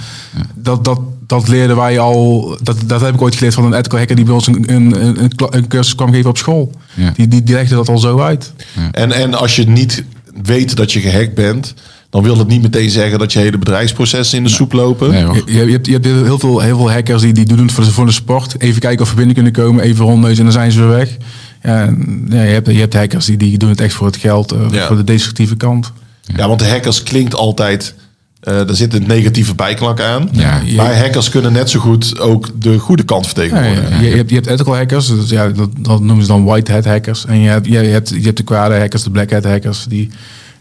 dat, 0.55 0.85
dat, 0.85 1.01
dat 1.27 1.49
leerden 1.49 1.77
wij 1.77 1.99
al. 1.99 2.57
Dat, 2.63 2.77
dat 2.87 3.01
heb 3.01 3.15
ik 3.15 3.23
ooit 3.23 3.35
geleerd 3.35 3.55
van 3.55 3.65
een 3.65 3.75
ethical 3.75 3.99
hacker 3.99 4.17
die 4.17 4.25
bij 4.25 4.35
ons 4.35 4.47
een, 4.47 4.75
een, 4.75 5.31
een, 5.51 5.69
cursus 5.69 5.95
kwam 5.95 6.13
geven 6.13 6.31
op 6.31 6.39
school. 6.39 6.73
Ja. 6.95 7.13
Die, 7.17 7.29
die, 7.29 7.43
die 7.43 7.55
legde 7.55 7.75
dat 7.75 7.89
al 7.89 7.99
zo 7.99 8.21
uit. 8.21 8.53
En, 8.93 9.13
en 9.13 9.35
als 9.35 9.57
je 9.57 9.69
niet 9.69 10.05
weet 10.43 10.77
dat 10.77 10.93
je 10.93 11.01
gehackt 11.01 11.35
bent, 11.35 11.75
dan 12.11 12.23
wil 12.23 12.37
dat 12.37 12.49
niet 12.49 12.63
meteen 12.63 12.91
zeggen 12.91 13.19
dat 13.19 13.33
je 13.33 13.39
hele 13.39 13.59
bedrijfsprocessen 13.59 14.39
in 14.39 14.45
de 14.45 14.51
soep 14.51 14.73
lopen. 14.73 15.11
Nee. 15.11 15.43
Je, 15.47 15.67
je, 15.67 15.73
hebt, 15.73 15.87
je 15.87 15.93
hebt 15.93 16.05
heel 16.05 16.39
veel, 16.39 16.61
heel 16.61 16.77
veel 16.77 16.91
hackers 16.93 17.23
die, 17.23 17.33
die 17.33 17.47
doen 17.47 17.59
het 17.59 17.73
voor 17.73 17.85
de, 17.85 17.91
voor 17.91 18.07
de 18.07 18.13
sport. 18.13 18.61
Even 18.61 18.81
kijken 18.81 19.03
of 19.03 19.11
we 19.11 19.17
binnen 19.17 19.35
kunnen 19.35 19.53
komen, 19.53 19.85
even 19.85 20.05
rondneus 20.05 20.39
en 20.39 20.45
dan 20.45 20.53
zijn 20.53 20.73
ze 20.73 20.79
weer 20.79 20.89
weg. 20.89 21.17
Ja, 21.63 21.95
je, 22.29 22.37
hebt, 22.37 22.67
je 22.67 22.79
hebt 22.79 22.95
hackers 22.95 23.27
die, 23.27 23.37
die 23.37 23.59
doen 23.59 23.69
het 23.69 23.81
echt 23.81 23.95
voor 23.95 24.07
het 24.07 24.17
geld, 24.17 24.53
eh, 24.53 24.59
Ja. 24.71 24.87
voor 24.87 24.97
de 24.97 25.05
destructieve 25.05 25.57
kant. 25.57 25.93
Ja, 26.37 26.49
want 26.49 26.59
de 26.59 26.69
hackers 26.69 27.03
klinkt 27.03 27.35
altijd. 27.35 27.95
Eh 28.41 28.69
er 28.69 28.77
zit 28.77 28.95
een 28.95 29.07
negatieve 29.07 29.55
bijklank 29.55 30.01
aan. 30.01 30.29
Ja, 30.33 30.61
je- 30.65 30.77
maar 30.77 30.99
hackers 30.99 31.29
kunnen 31.29 31.53
net 31.53 31.71
zo 31.71 31.81
goed 31.81 32.19
ook 32.21 32.49
de 32.63 32.79
goede 32.79 33.03
kant 33.03 33.25
Ja, 33.25 33.31
vertegenwoordigen. 33.33 34.03
je, 34.05 34.11
je 34.11 34.17
hebt, 34.17 34.29
je 34.29 34.35
hebt 34.35 34.47
ethical 34.47 34.77
hackers, 34.77 35.07
dus 35.07 35.31
ja, 35.31 35.49
dat, 35.49 35.71
dat 35.79 36.01
noemen 36.01 36.25
ze 36.25 36.31
dan 36.31 36.45
white 36.45 36.73
hat 36.73 36.85
hackers. 36.85 37.25
En 37.27 37.39
je 37.41 37.49
hebt, 37.49 37.67
je, 37.67 37.77
hebt, 37.77 38.09
je 38.09 38.21
hebt 38.21 38.37
de 38.37 38.43
kwade 38.43 38.79
hackers, 38.79 39.03
de 39.03 39.11
black 39.11 39.31
hat 39.33 39.45
hackers. 39.45 39.85
Die, 39.89 40.11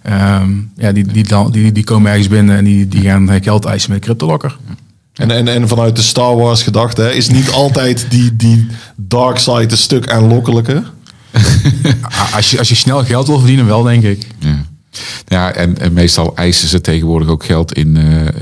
ehm, 0.02 0.50
ja, 0.76 0.92
die, 0.92 1.06
die, 1.08 1.24
dan, 1.28 1.52
die, 1.52 1.72
die 1.72 1.84
komen 1.84 2.10
ergens 2.12 2.28
binnen 2.28 2.58
en 2.58 2.64
die, 2.64 2.88
die 2.88 3.02
gaan 3.02 3.30
geld 3.42 3.66
eisen 3.66 3.92
met 3.92 4.00
cryptolocker. 4.02 4.58
En, 5.14 5.32
en, 5.32 5.48
en 5.48 5.68
vanuit 5.68 5.96
de 5.96 6.02
Star 6.02 6.36
Wars 6.38 6.64
gedachte 6.64 7.02
hè, 7.02 7.12
is 7.12 7.30
niet 7.30 7.52
altijd 7.62 8.06
die, 8.10 8.36
die 8.36 8.68
dark 8.96 9.38
side 9.38 9.68
een 9.72 9.78
stuk 9.78 10.10
aanlokkelijker. 10.12 10.84
Als 12.36 12.52
je, 12.52 12.58
als 12.60 12.70
je 12.70 12.76
snel 12.76 13.04
geld 13.04 13.28
wil 13.28 13.38
verdienen, 13.38 13.66
wel 13.66 13.84
denk 13.84 14.04
ik. 14.04 14.28
Ja. 14.40 14.66
Ja, 15.28 15.52
en, 15.54 15.78
en 15.78 15.94
meestal 15.94 16.36
eisen 16.36 16.68
ze 16.68 16.82
tegenwoordig 16.82 17.28
ook 17.30 17.44
geld 17.46 17.74
in, 17.74 17.98
eh, 17.98 18.28
eh, 18.28 18.34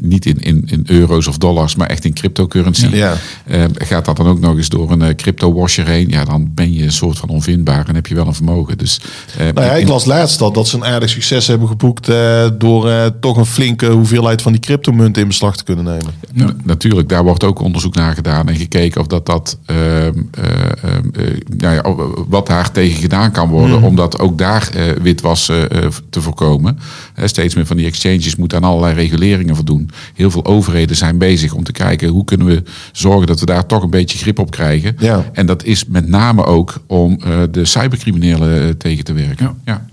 niet- 0.00 0.26
in, 0.26 0.38
in, 0.40 0.62
in 0.66 0.82
euro's 0.86 1.26
of 1.26 1.38
dollars, 1.38 1.74
maar 1.76 1.88
echt 1.88 2.04
in 2.04 2.12
cryptocurrency. 2.14 2.86
Ja. 2.86 3.14
Eh, 3.44 3.64
gaat 3.74 4.04
dat 4.04 4.16
dan 4.16 4.26
ook 4.26 4.40
nog 4.40 4.56
eens 4.56 4.68
door 4.68 4.90
een 4.90 5.02
eh, 5.02 5.14
crypto 5.14 5.52
washer 5.54 5.86
heen? 5.86 6.08
Ja, 6.08 6.24
dan 6.24 6.50
ben 6.54 6.72
je 6.72 6.82
een 6.84 6.92
soort 6.92 7.18
van 7.18 7.28
onvindbaar 7.28 7.88
en 7.88 7.94
heb 7.94 8.06
je 8.06 8.14
wel 8.14 8.26
een 8.26 8.34
vermogen. 8.34 8.78
Dus, 8.78 9.00
Nou 9.38 9.66
ja, 9.66 9.72
ik 9.72 9.88
las 9.88 10.04
laatst 10.04 10.40
al 10.40 10.52
dat 10.52 10.68
ze 10.68 10.76
een 10.76 10.84
aardig 10.84 11.10
succes 11.10 11.46
hebben 11.46 11.68
geboekt 11.68 12.06
door 12.58 12.90
toch 13.20 13.36
een 13.36 13.46
flinke 13.46 13.86
hoeveelheid 13.86 14.42
van 14.42 14.52
die 14.52 14.60
cryptomunten 14.60 15.22
in 15.22 15.28
beslag 15.28 15.56
te 15.56 15.64
kunnen 15.64 15.84
nemen. 15.84 16.14
Na- 16.32 16.54
Natuurlijk, 16.64 17.08
daar 17.08 17.24
wordt 17.24 17.44
ook 17.44 17.60
onderzoek 17.60 17.94
naar 17.94 18.14
gedaan 18.14 18.48
en 18.48 18.56
gekeken 18.56 19.00
of 19.00 19.06
dat, 19.06 19.26
dat 19.26 19.58
ehm, 19.66 19.78
eh, 19.78 20.10
ehm, 20.82 21.08
eh, 21.12 21.40
nou 21.56 21.74
ja, 21.74 21.82
wat 22.28 22.46
daar 22.46 22.70
tegen 22.70 23.00
gedaan 23.00 23.30
kan 23.30 23.48
worden, 23.48 23.82
om 23.82 23.96
dat 23.96 24.18
ook 24.18 24.38
daar 24.38 24.68
witwas 25.02 25.50
te 26.10 26.20
voorkomen. 26.20 26.78
Steeds 27.24 27.54
meer 27.54 27.66
van 27.66 27.76
die 27.76 27.86
exchanges 27.86 28.36
moeten 28.36 28.58
aan 28.58 28.70
allerlei 28.70 28.94
reguleringen 28.94 29.54
voldoen. 29.54 29.90
Heel 30.14 30.30
veel 30.30 30.44
overheden 30.44 30.96
zijn 30.96 31.18
bezig 31.18 31.52
om 31.52 31.64
te 31.64 31.72
kijken 31.72 32.08
hoe 32.08 32.24
kunnen 32.24 32.46
we 32.46 32.62
zorgen 32.92 33.26
dat 33.26 33.40
we 33.40 33.46
daar 33.46 33.66
toch 33.66 33.82
een 33.82 33.90
beetje 33.90 34.18
grip 34.18 34.38
op 34.38 34.50
krijgen. 34.50 34.96
Ja. 34.98 35.24
En 35.32 35.46
dat 35.46 35.64
is 35.64 35.84
met 35.84 36.08
name 36.08 36.44
ook 36.44 36.82
om 36.86 37.18
eh, 37.24 37.42
de 37.50 37.64
cybercriminelen 37.64 38.62
eh, 38.62 38.68
tegen 38.68 39.04
te 39.04 39.12
werken. 39.12 39.60
Ja. 39.64 39.86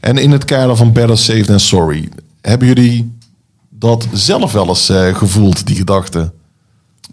En 0.00 0.18
in 0.18 0.30
het 0.30 0.44
kader 0.44 0.76
van 0.76 0.92
Better 0.92 1.18
Safe 1.18 1.44
Than 1.44 1.60
Sorry, 1.60 2.08
hebben 2.40 2.68
jullie 2.68 3.12
dat 3.70 4.06
zelf 4.12 4.52
wel 4.52 4.68
eens 4.68 4.88
eh, 4.88 5.14
gevoeld, 5.14 5.66
die 5.66 5.76
gedachte? 5.76 6.32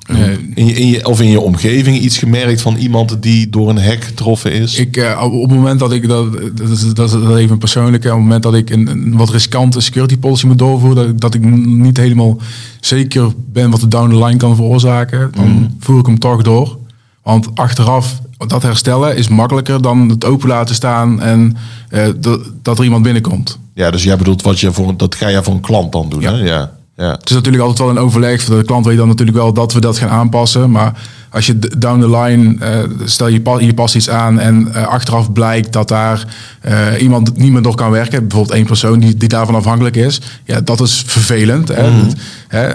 Eh, 0.09 0.27
In 0.55 0.65
je, 0.65 0.73
in 0.73 0.87
je, 0.87 1.05
of 1.07 1.21
in 1.21 1.29
je 1.29 1.39
omgeving 1.39 1.97
iets 1.97 2.17
gemerkt 2.17 2.61
van 2.61 2.75
iemand 2.75 3.21
die 3.21 3.49
door 3.49 3.69
een 3.69 3.81
hack 3.83 4.03
getroffen 4.03 4.51
is? 4.53 4.75
Ik, 4.75 4.97
eh, 4.97 5.21
op 5.31 5.41
het 5.49 5.57
moment 5.59 5.79
dat 5.79 5.91
ik, 5.91 6.07
dat, 6.07 6.33
dat, 6.53 6.69
is, 6.69 6.93
dat 6.93 7.13
is 7.13 7.37
even 7.37 7.57
persoonlijk, 7.57 8.03
op 8.03 8.09
het 8.09 8.19
moment 8.19 8.43
dat 8.43 8.53
ik 8.53 8.69
een, 8.69 8.87
een 8.87 9.17
wat 9.17 9.29
riskante 9.29 9.79
security 9.81 10.17
policy 10.17 10.45
moet 10.45 10.57
doorvoeren, 10.57 10.95
dat, 10.95 11.07
ik- 11.09 11.19
dat 11.19 11.33
ik 11.33 11.41
niet 11.65 11.97
helemaal 11.97 12.37
zeker 12.79 13.31
ben 13.51 13.69
wat 13.69 13.79
de 13.79 13.87
down 13.87 14.09
the 14.09 14.23
line 14.25 14.37
kan 14.37 14.55
veroorzaken, 14.55 15.31
dan 15.35 15.75
voer 15.79 15.99
ik 15.99 16.05
hem 16.05 16.19
toch 16.19 16.41
door. 16.41 16.77
Want 17.23 17.47
achteraf, 17.55 18.19
dat 18.47 18.61
herstellen 18.63 19.15
is 19.17 19.27
makkelijker 19.27 19.81
dan 19.81 20.09
het 20.09 20.25
open 20.25 20.47
laten 20.47 20.75
staan 20.75 21.21
en 21.21 21.57
eh, 21.89 22.07
dat, 22.19 22.41
dat 22.61 22.77
er 22.77 22.83
iemand 22.83 23.03
binnenkomt. 23.03 23.59
Ja, 23.73 23.91
dus 23.91 24.03
jij 24.03 24.17
bedoelt 24.17 24.41
wat 24.41 24.59
je 24.59 24.71
voor, 24.71 24.97
dat 24.97 25.15
ga 25.15 25.27
je 25.27 25.43
voor 25.43 25.53
een 25.53 25.59
klant 25.59 25.91
dan 25.91 26.09
doen, 26.09 26.21
Ja. 26.21 26.33
hè? 26.33 26.43
Ja. 26.43 26.77
Ja. 26.99 27.11
Het 27.11 27.29
is 27.29 27.35
natuurlijk 27.35 27.63
altijd 27.63 27.79
wel 27.87 27.89
een 27.97 28.03
overleg. 28.03 28.45
De 28.45 28.63
klant 28.63 28.85
weet 28.85 28.97
dan 28.97 29.07
natuurlijk 29.07 29.37
wel 29.37 29.53
dat 29.53 29.73
we 29.73 29.79
dat 29.79 29.97
gaan 29.97 30.09
aanpassen. 30.09 30.71
Maar 30.71 30.93
als 31.29 31.45
je 31.45 31.59
down 31.77 31.99
the 32.01 32.09
line, 32.09 32.55
eh, 32.65 32.79
stel 33.05 33.27
je, 33.27 33.41
pa- 33.41 33.59
je 33.59 33.73
past 33.73 33.95
iets 33.95 34.09
aan 34.09 34.39
en 34.39 34.73
eh, 34.73 34.87
achteraf 34.87 35.31
blijkt 35.33 35.73
dat 35.73 35.87
daar 35.87 36.25
eh, 36.61 37.01
iemand 37.01 37.37
niet 37.37 37.51
meer 37.51 37.61
door 37.61 37.75
kan 37.75 37.91
werken. 37.91 38.19
Bijvoorbeeld 38.27 38.55
één 38.57 38.65
persoon 38.65 38.99
die, 38.99 39.15
die 39.17 39.29
daarvan 39.29 39.55
afhankelijk 39.55 39.95
is. 39.95 40.21
Ja, 40.43 40.61
dat 40.61 40.81
is 40.81 41.03
vervelend. 41.07 41.67
Hè? 41.67 41.75
Dat- 41.83 42.15
hè? 42.47 42.67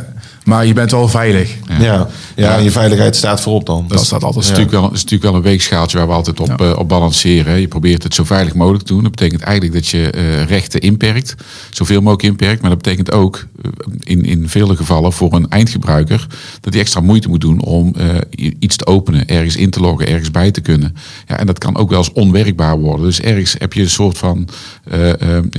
Maar 0.45 0.67
je 0.67 0.73
bent 0.73 0.91
wel 0.91 1.09
veilig. 1.09 1.57
Ja. 1.81 2.09
Ja, 2.37 2.57
en 2.57 2.65
je 2.65 2.71
veiligheid 2.71 3.17
staat 3.17 3.41
voorop 3.41 3.67
dan. 3.67 3.85
Dat 3.89 4.05
staat 4.05 4.25
altijd 4.25 4.35
Het 4.35 4.45
is, 4.45 4.51
natuurlijk 4.59 4.77
wel, 4.77 4.85
is 4.93 5.03
natuurlijk 5.03 5.23
wel 5.23 5.35
een 5.35 5.43
weegschaaltje 5.43 5.99
waar 5.99 6.07
we 6.07 6.13
altijd 6.13 6.41
op, 6.41 6.61
eh, 6.61 6.79
op 6.79 6.89
balanceren. 6.89 7.53
hè. 7.53 7.59
Je 7.59 7.69
probeert 7.69 8.03
het 8.03 8.15
zo 8.15 8.25
veilig 8.25 8.55
mogelijk 8.55 8.85
te 8.85 8.93
doen. 8.93 9.03
Dat 9.03 9.11
betekent 9.11 9.43
eigenlijk 9.43 9.75
dat 9.75 9.89
je 9.89 10.11
eh, 10.11 10.45
rechten 10.45 10.81
inperkt. 10.81 11.35
Zoveel 11.71 12.01
mogelijk 12.01 12.23
inperkt. 12.23 12.61
Maar 12.61 12.71
dat 12.71 12.83
betekent 12.83 13.13
ook 13.13 13.47
eh, 13.63 13.71
in, 14.01 14.25
in 14.25 14.49
vele 14.49 14.77
gevallen 14.77 15.13
voor 15.13 15.33
een 15.33 15.49
eindgebruiker... 15.49 16.27
dat 16.61 16.73
hij 16.73 16.83
extra 16.83 17.01
moeite 17.01 17.29
moet 17.29 17.41
doen 17.41 17.61
om 17.61 17.95
eh, 17.97 18.51
iets 18.59 18.77
te 18.77 18.87
openen. 18.87 19.27
Ergens 19.27 19.57
in 19.57 19.71
te 19.71 19.81
loggen, 19.81 20.07
ergens 20.07 20.31
bij 20.31 20.51
te 20.51 20.61
kunnen. 20.61 20.97
Ja, 21.29 21.39
en 21.39 21.47
dat 21.47 21.59
kan 21.59 21.77
ook 21.77 21.91
wel 21.91 21.99
eens 21.99 22.13
onwerkbaar 22.13 22.79
worden. 22.79 23.07
Dus 23.07 23.21
ergens 23.21 23.55
heb 23.59 23.73
je 23.73 23.83
een 23.83 23.91
soort 23.91 24.19
van... 24.19 24.49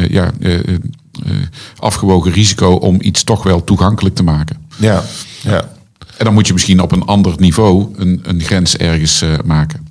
ja, 0.10 0.32
eh, 0.39 0.60
eh, 0.60 0.75
eh, 1.24 1.32
afgewogen 1.80 2.32
risico 2.32 2.72
om 2.72 2.98
iets 3.01 3.24
toch 3.24 3.44
wel 3.44 3.63
toegankelijk 3.63 4.15
te 4.15 4.24
maken. 4.24 4.58
Ja, 4.75 5.03
ja. 5.41 5.74
En 6.17 6.25
dan 6.25 6.34
moet 6.34 6.48
je 6.48 6.53
misschien 6.53 6.82
op 6.82 6.91
een 6.91 7.05
ander 7.05 7.34
niveau 7.38 7.88
een, 7.96 8.20
een 8.24 8.41
grens 8.41 8.77
ergens 8.77 9.22
eh, 9.22 9.29
maken. 9.46 9.88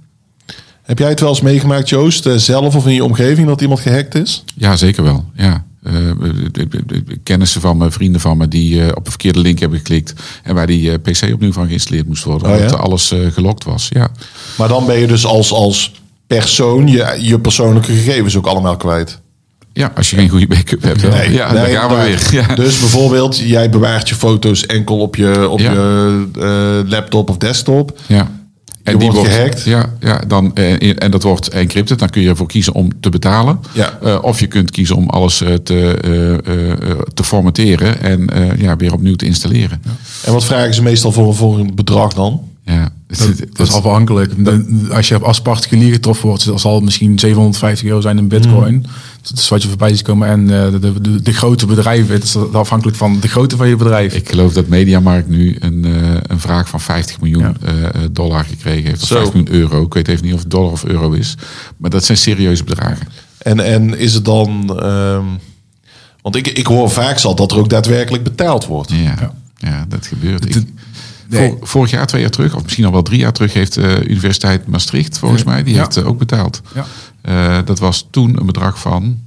Heb 0.82 0.98
jij 0.98 1.08
het 1.08 1.20
wel 1.20 1.28
eens 1.28 1.40
meegemaakt, 1.40 1.88
Joost, 1.88 2.26
eh, 2.26 2.34
zelf 2.34 2.76
of 2.76 2.86
in 2.86 2.94
je 2.94 3.04
omgeving, 3.04 3.46
dat 3.46 3.60
iemand 3.60 3.80
gehackt 3.80 4.14
is? 4.14 4.44
Ja, 4.54 4.76
zeker 4.76 5.02
wel. 5.02 5.24
Ja. 5.34 5.64
De 5.82 7.18
kennissen 7.22 7.60
van 7.60 7.76
me, 7.76 7.90
vrienden 7.90 8.20
van 8.20 8.36
me, 8.36 8.48
die 8.48 8.96
op 8.96 9.04
een 9.04 9.10
verkeerde 9.10 9.38
link 9.38 9.58
hebben 9.58 9.78
geklikt. 9.78 10.12
En 10.42 10.54
waar 10.54 10.66
die 10.66 10.98
PC 10.98 11.30
opnieuw 11.32 11.52
van 11.52 11.66
geïnstalleerd 11.66 12.06
moest 12.06 12.24
worden. 12.24 12.48
Oh, 12.48 12.54
omdat 12.54 12.70
ja? 12.70 12.76
alles 12.76 13.14
gelokt 13.30 13.64
was. 13.64 13.88
Ja. 13.92 14.08
Maar 14.56 14.68
dan 14.68 14.86
ben 14.86 14.98
je 14.98 15.06
dus 15.06 15.26
als, 15.26 15.52
als 15.52 15.92
persoon 16.26 16.88
je, 16.88 17.16
je 17.20 17.40
persoonlijke 17.40 17.92
gegevens 17.92 18.36
ook 18.36 18.46
allemaal 18.46 18.76
kwijt. 18.76 19.20
Ja, 19.74 19.92
als 19.94 20.10
je 20.10 20.16
geen 20.16 20.28
goede 20.28 20.46
backup 20.46 20.82
hebt. 20.82 21.00
ja, 21.00 21.08
Nee, 21.08 21.36
daar 21.36 21.66
gaan 21.66 21.88
we 21.88 22.02
weer. 22.04 22.28
Ja. 22.48 22.54
Dus 22.54 22.78
bijvoorbeeld, 22.78 23.38
jij 23.38 23.70
bewaart 23.70 24.08
je 24.08 24.14
foto's 24.14 24.66
enkel 24.66 24.98
op 24.98 25.16
je, 25.16 25.48
op 25.48 25.60
Ja. 25.60 25.72
je 25.72 26.26
eh, 26.84 26.90
laptop 26.90 27.30
of 27.30 27.36
desktop. 27.36 27.98
ja. 28.06 28.30
Je 28.84 28.98
wordt 28.98 29.18
gehackt. 29.28 29.64
Ja, 29.64 29.92
ja 30.00 30.22
dan, 30.26 30.54
eh, 30.54 31.02
en 31.02 31.10
dat 31.10 31.22
wordt 31.22 31.48
encrypted. 31.48 31.98
Dan 31.98 32.08
kun 32.10 32.22
je 32.22 32.28
ervoor 32.28 32.46
kiezen 32.46 32.72
om 32.72 33.00
te 33.00 33.08
betalen. 33.08 33.60
Ja. 33.72 33.98
Eh, 34.02 34.18
of 34.22 34.40
je 34.40 34.46
kunt 34.46 34.70
kiezen 34.70 34.96
om 34.96 35.08
alles 35.08 35.36
te, 35.62 35.98
te 37.14 37.24
formateren 37.24 38.00
en 38.02 38.28
ja, 38.58 38.76
weer 38.76 38.92
opnieuw 38.92 39.14
te 39.16 39.26
installeren. 39.26 39.82
En 40.24 40.32
wat 40.32 40.44
vragen 40.44 40.74
ze 40.74 40.82
meestal 40.82 41.12
voor, 41.12 41.34
voor 41.34 41.58
een 41.58 41.74
bedrag 41.74 42.12
dan? 42.12 42.40
Ja, 42.64 42.92
Dat, 43.18 43.38
dat 43.52 43.66
is 43.68 43.73
afhankelijk. 43.75 44.33
Als 44.90 45.09
je 45.09 45.18
als 45.18 45.40
particulier 45.40 45.92
getroffen 45.92 46.26
wordt, 46.28 46.44
dan 46.47 46.59
zal 46.59 46.80
misschien 46.80 47.18
750 47.18 47.87
euro 47.87 48.00
zijn 48.00 48.18
in 48.18 48.28
bitcoin. 48.28 48.87
Dat 49.23 49.38
is 49.38 49.49
wat 49.49 49.62
je 49.62 49.68
voorbij 49.68 49.88
ziet 49.94 50.02
komen. 50.02 50.28
En 50.28 50.40
eh, 50.64 50.71
de, 50.71 50.78
de, 50.78 51.00
de, 51.00 51.23
de 51.23 51.33
grote 51.33 51.66
bedrijven, 51.66 52.14
het 52.14 52.25
is 52.25 52.37
afhankelijk 52.52 52.97
van 52.97 53.21
de 53.21 53.28
grootte 53.28 53.56
van 53.56 53.68
je 53.68 53.76
bedrijf. 53.76 54.14
Ik 54.14 54.28
geloof 54.28 54.52
dat 54.52 54.66
Mediamarkt 54.66 55.28
nu 55.28 55.56
een, 55.61 55.85
eh, 55.85 56.16
een 56.23 56.40
vraag 56.40 56.68
van 56.68 56.80
50 56.80 57.21
miljoen 57.21 57.42
Ja. 57.42 57.54
eh, 57.92 58.00
dollar 58.12 58.44
gekregen 58.44 58.85
heeft. 58.88 59.02
Of 59.02 59.09
Zo. 59.09 59.14
50 59.14 59.35
miljoen 59.35 59.61
euro. 59.61 59.83
Ik 59.83 59.94
weet 59.94 60.09
even 60.09 60.25
niet 60.25 60.35
of 60.35 60.40
het 60.40 60.50
dollar 60.50 60.73
of 60.73 60.85
euro 60.85 61.11
is. 61.12 61.35
Maar 61.76 61.90
dat 61.90 62.04
zijn 62.04 62.18
serieuze 62.18 62.64
bedragen. 62.64 63.06
En, 63.38 63.61
en 63.61 63.99
is 63.99 64.14
het 64.14 64.25
dan... 64.25 64.78
ehm, 64.80 65.25
want 66.23 66.37
ik, 66.37 66.47
ik 66.49 66.66
hoor 66.66 66.90
vaak 66.90 67.18
zal 67.18 67.35
dat 67.35 67.52
er 67.52 67.59
ook 67.59 67.68
daadwerkelijk 67.71 68.23
betaald 68.25 68.66
wordt. 68.66 68.90
Ja, 68.90 69.33
ja. 69.56 69.85
dat 69.88 70.06
gebeurt. 70.06 70.56
Ik- 70.56 70.66
nee. 71.28 71.54
Vorig 71.60 71.90
jaar, 71.90 72.06
twee 72.06 72.20
jaar 72.20 72.30
terug, 72.30 72.54
of 72.54 72.62
misschien 72.62 72.84
al 72.84 72.92
wel 72.92 73.02
drie 73.02 73.18
jaar 73.18 73.32
terug, 73.32 73.52
heeft 73.52 73.74
de 73.74 74.04
Universiteit 74.08 74.66
Maastricht, 74.66 75.18
volgens 75.18 75.44
mij, 75.44 75.62
die 75.62 75.74
Ja. 75.74 75.80
heeft 75.80 75.96
eh, 75.96 76.06
ook 76.06 76.18
betaald. 76.18 76.60
Ja. 76.74 76.84
Eh, 77.22 77.58
dat 77.64 77.78
was 77.78 78.06
toen 78.10 78.36
een 78.40 78.46
bedrag 78.46 78.78
van 78.78 79.18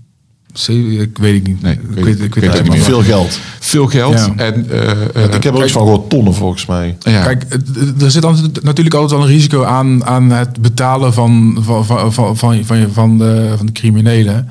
Ik 0.67 1.17
weet 1.17 1.33
het 1.33 1.47
niet. 1.47 1.61
Nee, 1.61 1.73
ik 1.73 1.79
weet- 1.89 2.03
weet, 2.03 2.21
ik 2.21 2.33
weet 2.35 2.53
het 2.53 2.63
niet 2.63 2.71
meer. 2.71 2.81
Veel 2.81 3.03
geld. 3.03 3.39
veel 3.59 3.87
geld. 3.87 4.13
Ja. 4.13 4.33
En, 4.35 4.69
eh, 4.69 4.91
eh, 4.91 5.33
ik 5.33 5.43
heb 5.43 5.45
er 5.45 5.53
ook 5.55 5.63
iets 5.63 5.71
van 5.71 5.81
gehoord, 5.81 6.09
tonnen 6.09 6.33
volgens 6.33 6.65
mij. 6.65 6.97
ja, 6.99 7.23
Kijk, 7.23 7.45
het- 7.49 8.01
er 8.01 8.11
zit 8.11 8.21
dan 8.21 8.51
natuurlijk 8.61 8.95
altijd 8.95 9.19
wel 9.19 9.29
een 9.29 9.35
risico 9.35 9.63
aan, 9.63 10.05
aan 10.05 10.29
het 10.31 10.61
betalen 10.61 11.13
van, 11.13 11.57
van, 11.61 11.85
van, 11.85 12.13
van, 12.13 12.37
van, 12.37 12.65
van, 12.65 12.87
van 12.93 13.17
de, 13.17 13.53
van 13.57 13.65
de 13.65 13.71
criminelen. 13.71 14.47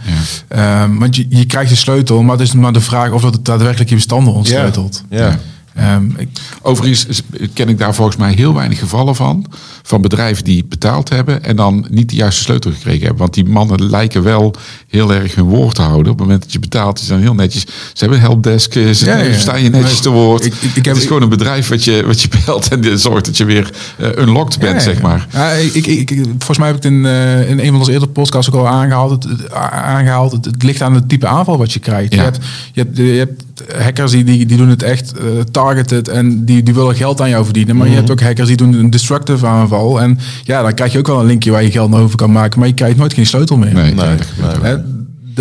Ehm, 0.48 0.98
want 0.98 1.16
je, 1.16 1.26
je 1.28 1.46
krijgt 1.46 1.70
de 1.70 1.76
sleutel, 1.76 2.22
maar 2.22 2.36
het 2.38 2.46
is 2.46 2.52
maar 2.52 2.72
de 2.72 2.80
vraag 2.80 3.10
of 3.12 3.22
dat 3.22 3.34
het 3.34 3.44
daadwerkelijk 3.44 3.88
je 3.88 3.94
bestanden 3.96 4.32
ontsleutelt. 4.32 5.04
Ja. 5.10 5.38
Ehm, 5.76 6.04
ik, 6.16 6.28
Overigens 6.62 7.06
is- 7.06 7.22
ken 7.52 7.68
ik 7.68 7.78
daar 7.78 7.94
volgens 7.94 8.16
mij 8.16 8.32
heel 8.32 8.54
weinig 8.54 8.78
gevallen 8.78 9.16
van. 9.16 9.46
Van 9.82 10.00
bedrijven 10.02 10.44
die 10.44 10.64
betaald 10.64 11.08
hebben 11.08 11.44
en 11.44 11.56
dan 11.56 11.86
niet 11.90 12.10
de 12.10 12.16
juiste 12.16 12.42
sleutel 12.42 12.70
gekregen 12.72 13.00
hebben. 13.00 13.18
Want 13.18 13.34
die 13.34 13.44
mannen 13.44 13.90
lijken 13.90 14.22
wel 14.22 14.54
heel 14.88 15.14
erg 15.14 15.34
hun 15.34 15.44
woord 15.44 15.74
te 15.74 15.82
houden. 15.82 16.12
Op 16.12 16.18
het 16.18 16.26
moment 16.26 16.42
dat 16.42 16.52
je 16.52 16.58
betaalt, 16.58 16.98
ze 16.98 17.04
zijn 17.04 17.20
heel 17.20 17.34
netjes. 17.34 17.62
Ze 17.66 17.68
hebben 17.98 18.18
een 18.18 18.24
helpdesk, 18.24 18.72
ze 18.72 19.02
Ja, 19.04 19.16
ja. 19.16 19.38
staan 19.38 19.62
je 19.62 19.70
netjes 19.70 20.00
te 20.00 20.10
woord. 20.10 20.44
ik- 20.44 20.54
ik- 20.54 20.62
ik 20.62 20.74
heb- 20.74 20.84
het 20.84 20.96
is 20.96 21.06
gewoon 21.06 21.22
een 21.22 21.28
bedrijf 21.28 21.68
wat 21.68 21.84
je, 21.84 22.02
wat 22.06 22.22
je 22.22 22.28
belt 22.44 22.68
en 22.68 22.80
die 22.80 22.96
zorgt 22.96 23.24
dat 23.24 23.36
je 23.36 23.44
weer 23.44 23.70
eh, 23.98 24.08
unlocked 24.18 24.58
bent, 24.58 24.82
zeg 24.82 25.02
maar. 25.02 25.26
Ja, 25.32 25.50
ik, 25.50 26.12
volgens 26.28 26.58
mij 26.58 26.66
heb 26.66 26.76
ik 26.76 26.82
het 26.82 26.92
in, 26.92 27.06
eh, 27.06 27.50
in 27.50 27.58
een 27.58 27.66
van 27.70 27.78
onze 27.78 27.92
eerdere 27.92 28.10
podcasts 28.10 28.52
ook 28.52 28.60
al 28.60 28.68
aangehaald. 28.68 29.10
Het, 29.24 29.50
aangehaald. 29.52 30.32
Het, 30.32 30.44
het 30.44 30.62
ligt 30.62 30.82
aan 30.82 30.94
het 30.94 31.08
type 31.08 31.26
aanval 31.26 31.58
wat 31.58 31.72
je 31.72 31.78
krijgt. 31.78 32.14
Ja. 32.14 32.18
Je, 32.22 32.24
hebt, 32.24 32.38
je, 32.72 32.80
hebt, 32.82 32.96
je 32.96 33.02
hebt 33.02 33.42
hackers 33.78 34.10
die, 34.10 34.24
die, 34.24 34.46
die 34.46 34.56
doen 34.56 34.68
het 34.68 34.82
echt 34.82 35.12
eh, 35.12 35.24
targeted 35.50 36.08
en 36.08 36.44
die, 36.44 36.62
die 36.62 36.74
willen 36.74 36.94
geld 36.94 37.20
aan 37.20 37.28
jou 37.28 37.44
verdienen. 37.44 37.76
Maar 37.76 37.88
je 37.88 37.94
hebt 37.94 38.10
ook 38.10 38.20
hackers 38.20 38.48
die 38.48 38.56
doen 38.56 38.72
een 38.74 38.90
destructive 38.90 39.46
aanval. 39.46 40.00
En 40.00 40.18
ja, 40.44 40.62
dan 40.62 40.74
krijg 40.74 40.92
je 40.92 40.98
ook 40.98 41.06
wel 41.06 41.20
een 41.20 41.26
linkje 41.26 41.50
waar 41.50 41.62
je 41.62 41.70
geld 41.70 41.90
naar 41.90 42.00
over 42.00 42.16
kan 42.16 42.32
maken. 42.32 42.58
Maar 42.58 42.68
je 42.68 42.74
krijgt 42.74 42.96
nooit 42.96 43.14
geen 43.14 43.26
sleutel 43.26 43.56
meer. 43.56 43.72
Nee, 43.74 43.94
Nee, 43.94 44.76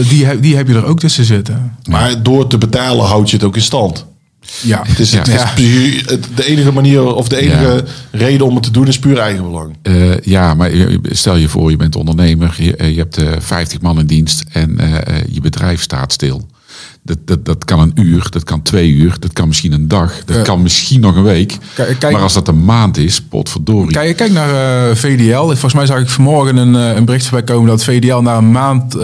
die, 0.07 0.25
heb- 0.25 0.41
die 0.41 0.55
heb 0.55 0.67
je 0.67 0.73
er 0.73 0.85
ook 0.85 0.99
tussen 0.99 1.25
zitten. 1.25 1.71
Maar 1.89 2.23
door 2.23 2.47
te 2.47 2.57
betalen 2.57 3.05
houd 3.05 3.29
je 3.29 3.35
het 3.35 3.45
ook 3.45 3.55
in 3.55 3.61
stand. 3.61 4.05
Ja, 4.61 4.81
Het 4.87 4.99
is, 4.99 5.13
het 5.13 5.27
is 5.27 5.33
Ja. 5.33 5.51
puur- 5.55 6.03
het- 6.05 6.27
de 6.35 6.45
enige 6.47 6.71
manier 6.71 7.15
of 7.15 7.27
de 7.27 7.37
enige 7.37 7.83
reden 8.11 8.45
om 8.45 8.53
het 8.55 8.63
te 8.63 8.71
doen 8.71 8.87
is 8.87 8.99
puur 8.99 9.17
eigenbelang. 9.17 9.75
Eh, 9.81 10.17
ja, 10.19 10.53
maar 10.53 10.71
stel 11.03 11.35
je 11.35 11.47
voor, 11.47 11.71
je 11.71 11.77
bent 11.77 11.95
ondernemer, 11.95 12.55
je, 12.57 12.75
eh, 12.75 12.89
je 12.89 12.97
hebt 12.97 13.17
eh 13.17 13.27
50 13.39 13.81
man 13.81 13.99
in 13.99 14.05
dienst 14.05 14.43
en 14.51 14.79
eh, 14.79 14.95
eh, 14.95 15.23
je 15.29 15.41
bedrijf 15.41 15.81
staat 15.81 16.13
stil. 16.13 16.47
Dat, 17.05 17.17
dat, 17.25 17.45
dat 17.45 17.65
kan 17.65 17.79
een 17.79 17.91
uur, 17.95 18.27
dat 18.29 18.43
kan 18.43 18.61
twee 18.61 18.89
uur, 18.91 19.15
dat 19.19 19.33
kan 19.33 19.47
misschien 19.47 19.71
een 19.73 19.87
dag, 19.87 20.23
dat 20.25 20.35
Ja. 20.35 20.41
kan 20.41 20.61
misschien 20.61 21.01
nog 21.01 21.15
een 21.15 21.23
week. 21.23 21.57
Kijk- 21.75 21.99
kijk- 21.99 22.13
maar 22.13 22.21
als 22.21 22.33
dat 22.33 22.47
een 22.47 22.65
maand 22.65 22.97
is, 22.97 23.21
potverdorie. 23.21 23.91
Kijk, 23.91 24.15
kijk 24.17 24.31
naar 24.31 24.89
eh, 24.89 24.95
VDL. 24.95 25.39
Volgens 25.45 25.73
mij 25.73 25.85
zag 25.85 25.99
ik 25.99 26.09
vanmorgen 26.09 26.57
een, 26.57 26.75
eh, 26.75 26.95
een 26.95 27.05
bericht 27.05 27.25
voorbij 27.27 27.43
komen 27.55 27.69
dat 27.69 27.83
VDL 27.83 28.17
na 28.17 28.37
een 28.37 28.51
maand 28.51 28.95
eh, 28.95 29.01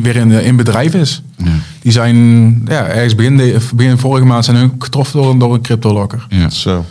weer 0.00 0.16
in, 0.16 0.30
in 0.30 0.56
bedrijf 0.56 0.94
is. 0.94 1.22
Die 1.82 1.92
zijn 1.92 2.16
ja, 2.68 2.86
ergens 2.86 3.14
begin, 3.14 3.36
de, 3.36 3.56
begin 3.74 3.98
vorige 3.98 4.24
maand 4.26 4.44
zijn 4.44 4.56
hun 4.56 4.72
getroffen 4.78 5.20
door, 5.20 5.30
een- 5.30 5.38
door 5.38 5.54
een 5.54 5.60
cryptolocker. 5.62 6.26
Ja. 6.28 6.50
Zo. 6.50 6.84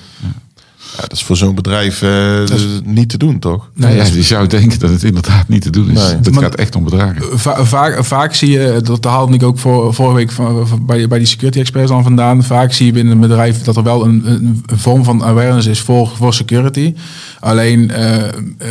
Ja, 0.95 1.01
dat 1.01 1.11
is 1.11 1.23
voor 1.23 1.37
zo'n 1.37 1.55
bedrijf 1.55 2.01
eh, 2.01 2.39
niet 2.83 3.09
te 3.09 3.17
doen, 3.17 3.39
toch? 3.39 3.69
Nee, 3.73 3.97
dat 3.97 4.13
ja, 4.13 4.21
zou 4.21 4.47
denken 4.47 4.79
dat 4.79 4.89
het 4.89 5.03
inderdaad 5.03 5.47
niet 5.47 5.61
te 5.61 5.69
doen 5.69 5.89
is. 5.89 5.99
Nee. 5.99 6.15
Het 6.15 6.31
Maar- 6.31 6.43
gaat 6.43 6.55
echt 6.55 6.75
om 6.75 6.83
bedragen. 6.83 7.39
Va- 7.39 7.65
vaak, 7.65 8.03
vaak 8.05 8.33
zie 8.33 8.49
je, 8.49 8.79
dat 8.83 9.03
haalde 9.03 9.33
ik 9.33 9.43
ook 9.43 9.59
voor, 9.59 9.93
vorige 9.93 10.15
week 10.15 10.31
van, 10.31 10.67
bij, 10.85 11.07
bij 11.07 11.17
die 11.17 11.27
security 11.27 11.59
experts 11.59 11.89
dan 11.91 12.03
vandaan. 12.03 12.43
Vaak 12.43 12.73
zie 12.73 12.85
je 12.85 12.91
binnen 12.91 13.13
een 13.13 13.19
bedrijf 13.19 13.61
dat 13.63 13.75
er 13.75 13.83
wel 13.83 14.05
een, 14.05 14.21
een, 14.25 14.63
vorm 14.75 15.03
van 15.03 15.23
awareness 15.23 15.67
is 15.67 15.79
voor, 15.79 16.11
voor 16.17 16.33
security. 16.33 16.93
Alleen 17.39 17.91
eh, 17.91 18.23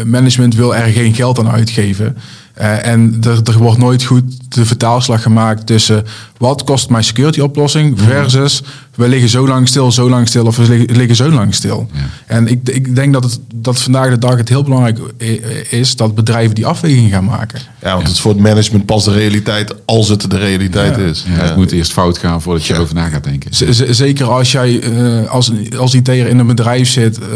management 0.07 0.55
wil 0.55 0.75
er 0.75 0.93
geen 0.93 1.15
geld 1.15 1.39
aan 1.39 1.51
uitgeven. 1.51 2.17
Eh, 2.55 2.87
en 2.87 3.17
er, 3.23 3.41
er 3.45 3.59
wordt 3.59 3.79
nooit 3.79 4.03
goed 4.05 4.23
de 4.49 4.65
vertaalslag 4.65 5.23
gemaakt 5.23 5.67
tussen 5.67 6.05
wat 6.39 6.65
kost 6.65 6.91
mijn 6.91 7.05
security 7.05 7.41
oplossing 7.41 8.01
versus 8.01 8.63
we 8.95 9.09
liggen 9.09 9.29
zo 9.29 9.47
lang 9.49 9.69
stil, 9.69 9.93
zo 9.93 10.09
lang 10.11 10.29
stil 10.29 10.47
of 10.47 10.57
we 10.57 10.69
liggen, 10.69 10.97
liggen 10.97 11.17
zo 11.17 11.31
lang 11.31 11.55
stil. 11.55 11.89
En 12.27 12.47
ik, 12.47 12.69
ik 12.69 12.95
denk 12.95 13.13
dat, 13.13 13.25
het, 13.25 13.39
dat 13.55 13.79
vandaag 13.81 14.11
de 14.11 14.19
dag 14.19 14.37
het 14.37 14.49
heel 14.49 14.63
belangrijk 14.63 14.99
i- 15.23 15.41
is 15.71 15.97
dat 15.97 16.15
bedrijven 16.15 16.55
die 16.55 16.67
afweging 16.67 17.11
gaan 17.11 17.25
maken. 17.25 17.61
Ja, 17.83 17.91
want 17.93 18.03
het 18.03 18.13
is 18.13 18.21
voor 18.21 18.33
het 18.33 18.41
management 18.41 18.87
pas 18.87 19.05
de 19.05 19.13
realiteit 19.13 19.75
als 19.85 20.09
het 20.09 20.31
de 20.31 20.37
realiteit 20.39 20.97
Ja. 20.97 21.03
is. 21.03 21.25
Ja, 21.29 21.45
Het 21.45 21.57
moet 21.57 21.73
eerst 21.73 21.93
fout 21.93 22.19
gaan 22.19 22.43
voordat 22.43 22.67
je 22.67 22.75
erover 22.75 22.95
na 22.95 23.09
gaat 23.09 23.25
denken. 23.25 23.55
Z- 23.55 23.91
Zeker 23.91 24.27
als 24.27 24.53
jij 24.53 24.81
eh, 24.81 25.31
als, 25.31 25.53
als 25.79 25.95
IT'er 25.95 26.27
in 26.29 26.39
een 26.39 26.47
bedrijf 26.47 26.89
zit 26.89 27.19
eh, 27.19 27.27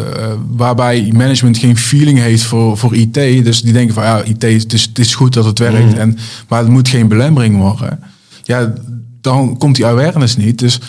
waarbij 0.57 1.11
management 1.17 1.59
geen 1.59 1.77
feeling 1.77 2.19
heeft 2.19 2.43
voor, 2.43 2.79
voor 2.79 2.95
IT. 2.95 3.15
Dus 3.15 3.63
die 3.63 3.73
denken 3.73 3.95
van 3.95 4.03
ja, 4.05 4.23
IT, 4.23 4.43
het 4.43 4.73
is, 4.73 4.83
het 4.83 4.99
is 4.99 5.15
goed 5.15 5.33
dat 5.33 5.45
het 5.45 5.59
werkt, 5.59 5.95
en, 5.99 6.19
maar 6.49 6.59
het 6.59 6.69
moet 6.69 6.89
geen 6.89 7.09
belemmering 7.09 7.57
worden. 7.57 8.01
Ja, 8.43 8.73
dan 9.21 9.57
komt 9.59 9.77
die 9.77 9.87
awareness 9.87 10.37
niet. 10.37 10.59
Dus 10.59 10.81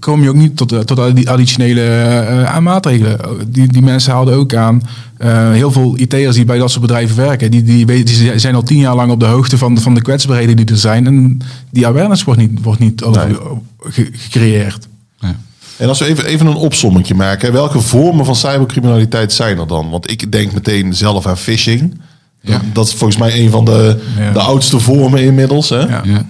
kom 0.00 0.22
je 0.22 0.28
ook 0.28 0.34
niet 0.34 0.56
tot, 0.56 0.72
eh, 0.72 0.78
tot 0.78 1.16
die 1.16 1.30
additionele 1.30 1.80
eh, 1.82 2.58
maatregelen. 2.58 3.18
Die, 3.48 3.66
die 3.72 3.82
mensen 3.82 4.12
haalden 4.12 4.34
ook 4.34 4.54
aan. 4.54 4.82
eh, 5.16 5.50
heel 5.50 5.70
veel 5.72 5.98
IT'ers 5.98 6.34
die 6.36 6.44
bij 6.44 6.58
dat 6.58 6.70
soort 6.70 6.82
bedrijven 6.82 7.16
werken, 7.16 7.50
die, 7.50 7.62
die, 7.62 7.86
weten- 7.86 8.18
die 8.18 8.38
zijn 8.38 8.54
al 8.54 8.62
tien 8.62 8.78
jaar 8.78 8.94
lang 8.96 9.10
op 9.10 9.20
de 9.20 9.26
hoogte 9.26 9.58
van, 9.58 9.78
van 9.78 9.94
de 9.94 10.02
kwetsbaarheden 10.02 10.56
die 10.56 10.66
er 10.66 10.76
zijn. 10.76 11.06
En 11.06 11.40
die 11.70 11.86
awareness 11.86 12.24
wordt 12.24 12.40
niet, 12.40 12.62
wordt 12.62 12.80
niet 12.80 13.02
over, 13.02 13.26
Nee. 13.26 13.36
ge- 13.80 14.10
gecreëerd. 14.12 14.86
Ja. 15.20 15.36
En 15.76 15.88
als 15.88 15.98
we 15.98 16.04
even, 16.06 16.24
even 16.24 16.46
een 16.46 16.54
opsommetje 16.54 17.14
maken, 17.14 17.52
welke 17.52 17.80
vormen 17.80 18.24
van 18.24 18.36
cybercriminaliteit 18.36 19.32
zijn 19.32 19.58
er 19.58 19.66
dan? 19.66 19.90
Want 19.90 20.10
ik 20.10 20.32
denk 20.32 20.52
meteen 20.52 20.94
zelf 20.94 21.26
aan 21.26 21.38
phishing. 21.38 22.00
Ja. 22.40 22.60
Dat 22.72 22.86
is 22.86 22.94
volgens 22.94 23.18
mij 23.18 23.40
een 23.40 23.50
van 23.50 23.64
de, 23.64 24.00
Ja. 24.18 24.32
de 24.32 24.40
oudste 24.40 24.78
vormen 24.80 25.22
inmiddels. 25.22 25.68
Hè? 25.68 25.78
Ja. 25.78 26.26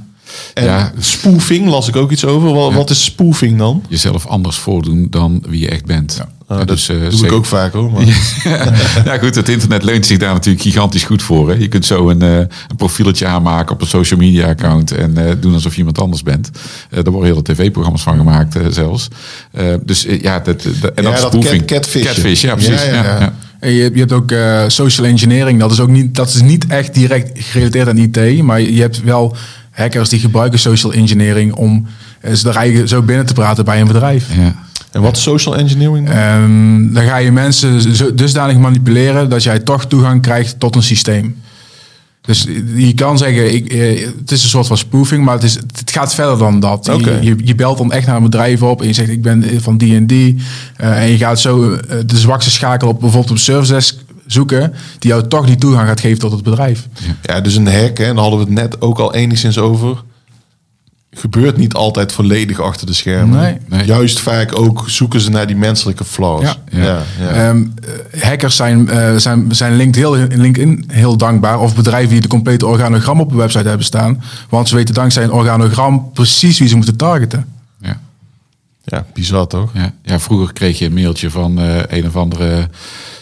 Ja. 0.55 0.61
En 0.63 0.65
Ja. 0.65 0.93
spoofing 0.99 1.69
las 1.69 1.89
ik 1.89 1.97
ook 1.97 2.11
iets 2.11 2.25
over. 2.25 2.53
Wat, 2.55 2.73
wat 2.73 2.91
is 2.91 3.05
spoofing 3.05 3.59
dan? 3.59 3.83
Jezelf 3.89 4.27
anders 4.27 4.57
voordoen 4.57 5.07
dan 5.11 5.43
wie 5.49 5.61
je 5.61 5.69
echt 5.69 5.85
bent. 5.85 6.15
Ja. 6.19 6.29
Nou, 6.49 6.61
Ja, 6.61 6.67
dat 6.67 6.77
dus, 6.77 6.89
eh, 6.89 7.01
doe 7.01 7.11
zeker- 7.11 7.27
ik 7.27 7.33
ook 7.33 7.45
vaak 7.47 7.73
hoor. 7.73 7.91
Maar, 7.93 8.05
ja 9.05 9.19
goed, 9.19 9.35
het 9.35 9.49
internet 9.49 9.83
leunt 9.83 10.07
zich 10.07 10.19
daar 10.19 10.33
natuurlijk 10.33 10.65
gigantisch 10.65 11.05
goed 11.05 11.23
voor. 11.23 11.49
Hè. 11.49 11.55
Je 11.55 11.69
kunt 11.69 11.85
zo 11.87 12.09
een, 12.11 12.23
eh, 12.23 12.37
een 12.39 12.77
profieltje 12.77 13.27
aanmaken 13.27 13.75
op 13.75 13.81
een 13.81 13.87
social 13.87 14.21
media 14.21 14.49
account 14.49 14.91
en 14.93 15.17
eh, 15.29 15.35
doen 15.41 15.55
alsof 15.55 15.73
je 15.73 15.79
iemand 15.79 15.99
anders 15.99 16.23
bent. 16.23 16.51
Eh 16.91 17.03
daar 17.03 17.13
worden 17.13 17.31
hele 17.31 17.43
tv-programma's 17.43 18.03
van 18.03 18.17
gemaakt 18.17 18.57
eh, 18.57 18.63
zelfs. 18.71 19.09
Eh, 19.53 19.65
dus 19.85 20.07
ja, 20.21 20.39
dat, 20.39 20.63
dat, 20.81 20.93
en 20.95 21.03
Ja, 21.03 21.11
dat, 21.11 21.21
dat 21.21 21.33
spoofing. 21.33 21.65
cat- 21.65 21.67
catfishen. 21.79 22.07
Catfish, 22.15 22.43
ja 22.43 22.55
precies. 22.55 22.83
Ja, 22.85 22.93
Ja, 22.93 22.95
ja, 22.95 23.05
ja. 23.05 23.21
ja. 23.21 23.35
En 23.61 23.73
je, 23.73 23.91
je 23.93 23.99
hebt 23.99 24.13
ook 24.13 24.31
eh, 24.31 24.65
social 24.67 25.07
engineering. 25.07 25.61
Dat 25.61 25.71
is 25.73 25.81
ook 25.81 25.89
niet, 25.89 26.15
dat 26.15 26.29
is 26.29 26.41
niet 26.43 26.67
echt 26.67 26.95
direct 26.95 27.31
gerelateerd 27.45 27.89
aan 27.89 27.99
IT, 27.99 28.43
maar 28.43 28.61
je 28.61 28.81
hebt 28.81 29.03
wel 29.03 29.37
hackers 29.77 30.09
die 30.09 30.21
gebruiken 30.21 30.59
social 30.59 30.93
engineering 30.93 31.53
om 31.55 31.87
eh, 32.21 32.33
ze 32.35 32.49
er 32.49 32.57
eigen 32.57 32.89
zo 32.89 33.03
binnen 33.03 33.27
te 33.27 33.33
praten 33.33 33.65
bij 33.65 33.81
een 33.81 33.87
bedrijf. 33.87 34.35
Ja. 34.37 34.55
en 34.93 35.03
wat 35.03 35.17
is 35.17 35.23
social 35.23 35.57
engineering 35.57 36.07
dan? 36.07 36.17
Ehm, 36.17 36.93
dan 36.93 37.05
ga 37.05 37.17
je 37.17 37.33
mensen 37.33 37.97
zo- 37.97 38.15
dusdanig 38.15 38.57
manipuleren 38.57 39.29
dat 39.31 39.43
jij 39.43 39.59
toch 39.59 39.87
toegang 39.87 40.23
krijgt 40.23 40.61
tot 40.61 40.75
een 40.75 40.83
systeem. 40.83 41.37
Dus 42.21 42.47
je 42.77 42.95
kan 42.95 43.19
zeggen, 43.19 43.55
ik, 43.55 43.69
eh, 43.73 44.07
het 44.21 44.31
is 44.31 44.43
een 44.43 44.49
soort 44.49 44.67
van 44.67 44.79
spoofing, 44.79 45.25
maar 45.25 45.35
het, 45.35 45.43
is, 45.43 45.55
het 45.55 45.91
gaat 45.91 46.15
verder 46.15 46.39
dan 46.39 46.61
dat. 46.61 46.89
Oké. 46.89 47.11
Je, 47.11 47.23
je, 47.23 47.37
je 47.45 47.55
belt 47.55 47.79
dan 47.79 47.93
echt 47.93 48.07
naar 48.07 48.17
een 48.17 48.23
bedrijf 48.23 48.63
op 48.63 48.81
en 48.81 48.87
je 48.87 48.93
zegt, 48.93 49.09
ik 49.09 49.23
ben 49.23 49.45
van 49.61 49.77
die 49.79 49.95
en 49.97 50.07
die. 50.07 50.37
Eh, 50.77 51.03
en 51.03 51.11
je 51.11 51.17
gaat 51.17 51.41
zo 51.41 51.77
de 52.07 52.19
zwakste 52.19 52.51
schakel 52.51 52.89
op 52.89 53.01
bijvoorbeeld 53.01 53.31
op 53.33 53.39
service 53.39 53.73
desk 53.73 53.96
zoeken, 54.27 54.75
die 54.99 55.11
jou 55.11 55.29
toch 55.29 55.47
die 55.47 55.57
toegang 55.57 55.89
gaat 55.89 56.01
geven 56.01 56.19
tot 56.19 56.33
het 56.33 56.43
bedrijf. 56.43 56.89
Ja, 57.23 57.41
dus 57.41 57.55
een 57.55 57.69
hack, 57.69 57.99
hè, 57.99 58.05
en 58.05 58.15
daar 58.15 58.23
hadden 58.23 58.39
we 58.39 58.45
het 58.45 58.55
net 58.55 58.81
ook 58.81 58.99
al 58.99 59.15
enigszins 59.15 59.59
over. 59.59 60.03
Gebeurt 61.11 61.57
niet 61.57 61.75
altijd 61.75 62.13
volledig 62.13 62.61
achter 62.61 62.87
de 62.87 62.93
schermen. 62.93 63.41
Nee. 63.41 63.57
Nee. 63.69 63.87
Juist 63.87 64.21
vaak 64.21 64.59
ook 64.59 64.85
zoeken 64.87 65.21
ze 65.21 65.31
naar 65.31 65.47
die 65.47 65.57
menselijke 65.57 66.05
flaws. 66.05 66.43
Ja. 66.43 66.57
ja, 66.71 67.03
ja. 67.21 67.29
Ehm, 67.29 67.65
eh, 68.11 68.23
hackers 68.23 68.57
zijn, 68.57 68.89
eh, 68.89 69.17
zijn, 69.17 69.55
zijn 69.55 69.77
LinkedIn, 69.77 70.03
heel, 70.03 70.27
LinkedIn 70.29 70.85
heel 70.87 71.17
dankbaar. 71.17 71.61
Of 71.61 71.75
bedrijven 71.75 72.11
die 72.11 72.21
de 72.21 72.29
complete 72.29 72.67
organogram 72.67 73.21
op 73.21 73.31
een 73.31 73.37
website 73.37 73.69
hebben 73.69 73.87
staan. 73.87 74.23
Want 74.49 74.69
ze 74.69 74.75
weten 74.75 74.95
dankzij 74.95 75.25
een 75.25 75.33
organogram 75.33 76.11
precies 76.13 76.59
wie 76.59 76.69
ze 76.69 76.77
moeten 76.77 76.97
targeten. 76.97 77.47
Ja. 77.81 78.01
Ja, 78.85 79.07
bizar 79.15 79.47
toch? 79.47 79.71
Ja, 79.75 79.93
ja, 80.03 80.21
vroeger 80.21 80.53
kreeg 80.53 80.79
je 80.79 80.85
een 80.85 80.95
mailtje 80.95 81.31
van 81.31 81.59
eh, 81.59 81.79
een 81.87 82.07
of 82.07 82.17
andere 82.17 82.69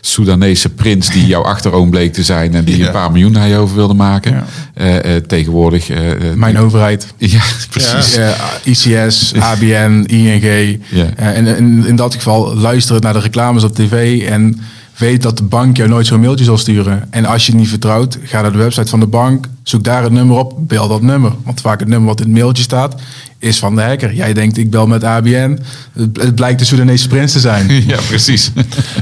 Soedanese 0.06 0.68
prins 0.68 1.08
die 1.10 1.26
jouw 1.26 1.42
achteroom 1.42 1.90
bleek 1.90 2.12
te 2.12 2.22
zijn 2.22 2.54
en 2.54 2.64
die 2.64 2.76
Ja. 2.76 2.86
een 2.86 2.92
paar 2.92 3.10
miljoen 3.12 3.32
naar 3.32 3.48
je 3.48 3.56
over 3.56 3.76
wilde 3.76 3.94
maken. 3.94 4.32
Ja. 4.32 4.44
Eh, 4.74 5.16
eh, 5.16 5.22
tegenwoordig. 5.24 5.90
eh, 5.90 6.00
Mijn 6.34 6.58
overheid. 6.58 7.06
Ja, 7.18 7.40
precies. 7.70 8.16
Eh, 8.16 8.30
ICS, 8.64 9.32
ABN, 9.38 10.04
Ja. 10.06 10.16
ING. 10.16 10.80
En 11.16 11.46
in, 11.46 11.84
in 11.86 11.96
dat 11.96 12.14
geval 12.14 12.56
luister 12.56 13.00
naar 13.00 13.12
de 13.12 13.18
reclames 13.18 13.64
op 13.64 13.74
tv 13.74 14.22
en 14.28 14.60
weet 14.96 15.22
dat 15.22 15.36
de 15.36 15.44
bank 15.44 15.76
jou 15.76 15.88
nooit 15.88 16.06
zo'n 16.06 16.20
mailtje 16.20 16.44
zal 16.44 16.58
sturen. 16.58 17.06
En 17.10 17.24
als 17.24 17.46
je 17.46 17.52
het 17.52 17.60
niet 17.60 17.70
vertrouwt, 17.70 18.18
ga 18.22 18.40
naar 18.40 18.52
de 18.52 18.58
website 18.58 18.86
van 18.86 19.00
de 19.00 19.06
bank, 19.06 19.46
zoek 19.62 19.84
daar 19.84 20.02
het 20.02 20.12
nummer 20.12 20.38
op, 20.38 20.54
bel 20.58 20.88
dat 20.88 21.02
nummer. 21.02 21.32
Want 21.44 21.60
vaak 21.60 21.78
het 21.80 21.88
nummer 21.88 22.08
wat 22.08 22.20
in 22.20 22.26
het 22.26 22.34
mailtje 22.34 22.62
staat, 22.62 22.94
is 23.38 23.58
van 23.58 23.74
de 23.74 23.82
hacker. 23.82 24.14
Jij 24.14 24.32
denkt, 24.32 24.56
ik 24.56 24.70
bel 24.70 24.86
met 24.86 25.04
ABN. 25.04 25.58
Het, 25.92 26.34
blijkt 26.34 26.58
de 26.58 26.64
Soedanese 26.64 27.08
prins 27.08 27.32
te 27.32 27.40
zijn. 27.40 27.70
Ja, 27.86 27.98
precies. 28.08 28.50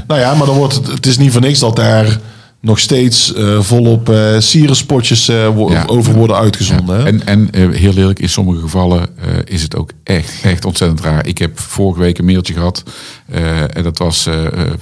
Nou 0.07 0.19
ja, 0.19 0.33
maar 0.33 0.45
dan 0.45 0.57
wordt 0.57 0.73
het, 0.73 0.87
het 0.87 1.05
is 1.05 1.17
niet 1.17 1.31
voor 1.31 1.41
niks 1.41 1.59
dat 1.59 1.75
daar 1.75 2.19
nog 2.63 2.79
steeds 2.79 3.33
eh, 3.33 3.59
volop 3.61 4.09
eh 4.09 4.39
sierenspotjes 4.39 5.27
eh, 5.29 5.47
wo- 5.55 5.71
Ja. 5.71 5.85
over 5.85 6.13
worden 6.13 6.35
uitgezonden. 6.37 7.05
En, 7.05 7.25
en 7.25 7.49
heel 7.73 7.93
eerlijk, 7.93 8.19
in 8.19 8.29
sommige 8.29 8.61
gevallen 8.61 9.07
is 9.45 9.61
het 9.61 9.75
ook 9.75 9.91
echt, 10.03 10.33
echt 10.43 10.65
ontzettend 10.65 11.01
raar. 11.01 11.27
Ik 11.27 11.37
heb 11.37 11.59
vorige 11.59 11.99
week 11.99 12.17
een 12.17 12.25
mailtje 12.25 12.53
gehad. 12.53 12.83
eh, 13.25 13.77
en 13.77 13.83
dat 13.83 13.97
was 13.97 14.27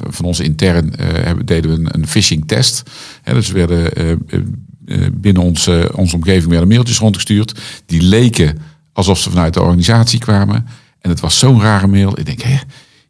van 0.10 0.26
ons 0.26 0.40
intern. 0.40 0.94
deden 1.46 1.72
we 1.72 1.78
een, 1.78 1.88
een 1.92 2.08
phishing 2.08 2.48
test. 2.48 2.84
Hè, 3.22 3.34
dus 3.34 3.48
we 3.52 3.54
werden 3.68 3.92
binnen 5.14 5.42
onze, 5.42 5.92
onze 5.96 6.16
omgeving 6.16 6.50
werden 6.50 6.68
mailtjes 6.68 7.00
rondgestuurd. 7.00 7.60
Die 7.86 8.02
leken 8.02 8.58
alsof 8.94 9.20
ze 9.20 9.30
vanuit 9.30 9.54
de 9.54 9.62
organisatie 9.62 10.20
kwamen. 10.20 10.68
En 11.02 11.10
het 11.10 11.20
was 11.20 11.40
zo'n 11.40 11.62
rare 11.62 11.88
mail. 11.88 12.20
Ik 12.20 12.26
denk, 12.26 12.42
hè, 12.42 12.58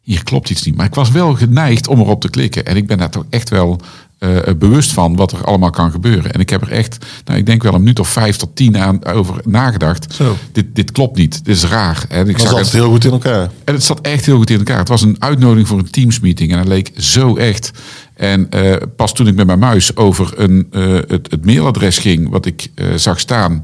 hier 0.02 0.22
klopt 0.24 0.50
iets 0.50 0.62
niet. 0.62 0.76
Maar 0.76 0.86
ik 0.86 0.94
was 0.94 1.10
wel 1.10 1.34
geneigd 1.34 1.88
om 1.88 2.00
erop 2.00 2.20
te 2.20 2.30
klikken. 2.30 2.66
En 2.66 2.76
ik 2.76 2.86
ben 2.86 2.98
daar 2.98 3.10
toch 3.10 3.24
echt 3.30 3.48
wel 3.50 3.80
eh, 4.22 4.54
bewust 4.54 4.92
van 4.92 5.16
wat 5.16 5.32
er 5.32 5.44
allemaal 5.44 5.70
kan 5.70 5.90
gebeuren. 5.90 6.32
En 6.32 6.40
ik 6.40 6.50
heb 6.50 6.62
er 6.62 6.72
echt, 6.72 7.06
nou, 7.24 7.38
ik 7.38 7.46
denk 7.46 7.62
wel 7.62 7.74
een 7.74 7.80
minuut 7.80 7.98
of 7.98 8.08
vijf 8.08 8.36
tot 8.36 8.56
tien 8.56 8.78
aan 8.78 9.04
over 9.04 9.40
nagedacht. 9.44 10.14
Zo. 10.14 10.36
Dit, 10.52 10.66
dit 10.74 10.92
klopt 10.92 11.16
niet. 11.16 11.44
Dit 11.44 11.56
is 11.56 11.64
raar. 11.64 12.04
En 12.08 12.28
ik 12.28 12.38
dat 12.38 12.40
zag 12.40 12.50
zat 12.50 12.58
het, 12.58 12.72
heel 12.72 12.90
goed 12.90 13.04
in 13.04 13.10
elkaar. 13.10 13.50
en 13.64 13.74
het 13.74 13.84
zat 13.84 14.00
echt 14.00 14.26
heel 14.26 14.36
goed 14.36 14.50
in 14.50 14.58
elkaar. 14.58 14.78
Het 14.78 14.88
was 14.88 15.02
een 15.02 15.16
uitnodiging 15.18 15.68
voor 15.68 15.78
een 15.78 15.90
Teams-meeting. 15.90 16.52
En 16.52 16.58
dat 16.58 16.66
leek 16.66 16.90
zo 16.96 17.36
echt. 17.36 17.70
En 18.14 18.50
eh, 18.50 18.76
pas 18.96 19.12
toen 19.12 19.26
ik 19.26 19.34
met 19.34 19.46
mijn 19.46 19.58
muis 19.58 19.96
over 19.96 20.32
een, 20.36 20.66
eh, 20.70 20.92
het, 20.92 21.30
het 21.30 21.44
mailadres 21.44 21.98
ging, 21.98 22.28
wat 22.28 22.46
ik 22.46 22.70
zag 22.96 23.20
staan. 23.20 23.60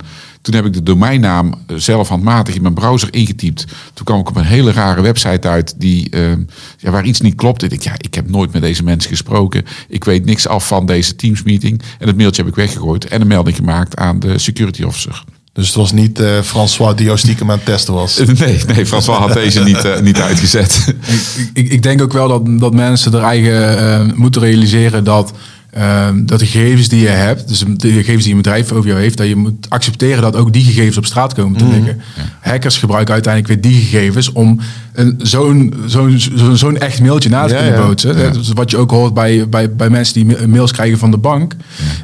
Toen 0.48 0.56
heb 0.56 0.66
ik 0.66 0.72
de 0.72 0.82
domeinnaam 0.82 1.54
eh, 1.66 1.76
zelf 1.76 2.08
handmatig 2.08 2.54
in 2.54 2.62
mijn 2.62 2.74
browser 2.74 3.08
ingetypt. 3.10 3.64
Toen 3.94 4.04
kwam 4.04 4.20
ik 4.20 4.28
op 4.28 4.36
een 4.36 4.44
hele 4.44 4.72
rare 4.72 5.00
website 5.00 5.48
uit 5.48 5.74
die, 5.76 6.10
eh, 6.10 6.30
ja, 6.78 6.90
waar 6.90 7.04
iets 7.04 7.20
niet 7.20 7.34
klopt. 7.34 7.62
Ik 7.62 7.70
denk, 7.70 7.82
ja, 7.82 7.92
ik 7.98 8.14
heb 8.14 8.30
nooit 8.30 8.52
met 8.52 8.62
deze 8.62 8.82
mensen 8.82 9.10
gesproken. 9.10 9.64
Ik 9.88 10.04
weet 10.04 10.24
niks 10.24 10.46
af 10.46 10.66
van 10.66 10.86
deze 10.86 11.16
Teams-meeting. 11.16 11.82
En 11.98 12.06
het 12.06 12.16
mailtje 12.16 12.42
heb 12.42 12.50
ik 12.50 12.56
weggegooid 12.56 13.04
en 13.04 13.20
een 13.20 13.26
melding 13.26 13.56
gemaakt 13.56 13.96
aan 13.96 14.18
de 14.18 14.38
security 14.38 14.82
officer. 14.82 15.24
Dus 15.52 15.66
het 15.66 15.76
was 15.76 15.92
niet 15.92 16.20
eh, 16.20 16.40
François 16.42 16.96
die 16.96 17.06
jou 17.06 17.18
stiekem 17.18 17.50
aan 17.50 17.56
het 17.56 17.66
testen 17.66 17.94
was. 17.94 18.18
Nee, 18.38 18.60
nee, 18.66 18.86
François 18.86 19.18
had 19.18 19.32
deze 19.32 19.62
niet, 19.62 19.84
eh, 19.84 20.00
niet 20.00 20.20
uitgezet. 20.20 20.94
ik, 21.06 21.20
ik, 21.52 21.72
ik 21.72 21.82
denk 21.82 22.02
ook 22.02 22.12
wel 22.12 22.28
dat, 22.28 22.60
dat 22.60 22.74
mensen 22.74 23.14
er 23.14 23.22
eigen 23.22 24.12
moeten 24.16 24.42
realiseren 24.42 25.04
dat, 25.04 25.32
eh, 25.70 26.08
dat 26.24 26.38
de 26.38 26.46
gegevens 26.46 26.88
die 26.88 27.00
je 27.00 27.08
hebt, 27.08 27.48
dus 27.48 27.64
de 27.76 27.92
gegevens 27.92 28.22
die 28.24 28.32
een 28.32 28.42
bedrijf 28.42 28.72
over 28.72 28.88
jou 28.88 29.00
heeft, 29.00 29.16
dat 29.16 29.26
je 29.28 29.36
moet 29.36 29.66
accepteren 29.68 30.22
dat 30.22 30.36
ook 30.36 30.52
die 30.52 30.64
gegevens 30.64 30.96
op 30.96 31.04
straat 31.06 31.34
komen 31.34 31.58
te 31.58 31.64
liggen. 31.66 32.00
Hackers 32.40 32.76
gebruiken 32.76 33.12
uiteindelijk 33.14 33.52
weer 33.62 33.72
die 33.72 33.82
gegevens 33.82 34.32
om 34.32 34.60
een- 34.92 35.14
zo'n 35.22 35.74
zo'n 35.86 36.18
zo'n 36.56 36.78
echt 36.78 37.00
mailtje 37.00 37.28
na 37.28 37.46
te 37.46 37.54
Ja, 37.54 37.60
kunnen 37.62 37.80
bootsen. 37.86 38.24
Eh, 38.24 38.32
Dus 38.32 38.48
wat 38.52 38.70
je 38.70 38.76
ook 38.76 38.90
hoort 38.90 39.14
bij, 39.14 39.48
bij, 39.48 39.70
bij 39.74 39.90
mensen 39.90 40.14
die 40.14 40.24
ma- 40.24 40.46
mails 40.46 40.72
krijgen 40.72 40.98
van 40.98 41.10
de 41.10 41.16
bank. 41.18 41.54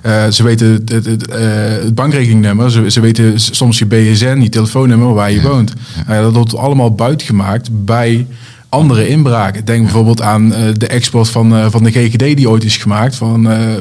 Eh, 0.03 0.27
ze 0.29 0.43
weten 0.43 0.73
het, 0.73 0.89
het, 0.93 1.05
het, 1.07 1.29
eh, 1.29 1.39
het 1.83 1.95
bankrekeningnummer, 1.95 2.71
ze, 2.71 2.91
ze 2.91 3.01
weten 3.01 3.41
soms 3.41 3.79
je 3.79 3.87
BSN, 3.87 4.39
je 4.43 4.49
telefoonnummer, 4.49 5.15
waar 5.15 5.31
je 5.33 5.41
woont. 5.43 5.73
Ja, 6.09 6.21
dat 6.23 6.33
wordt 6.35 6.57
allemaal 6.57 6.95
buitgemaakt 6.95 7.69
bij 7.85 8.27
andere 8.75 9.09
inbraken. 9.09 9.65
Denk 9.65 9.83
bijvoorbeeld 9.83 10.23
aan 10.23 10.55
eh, 10.55 10.75
de 10.75 10.87
export 10.87 11.29
van, 11.29 11.55
eh, 11.55 11.67
van 11.71 11.85
de 11.85 11.91
GGD 11.91 12.37
die 12.37 12.51
ooit 12.51 12.65
is 12.65 12.77
gemaakt 12.77 13.17
van, 13.17 13.51
eh, 13.51 13.73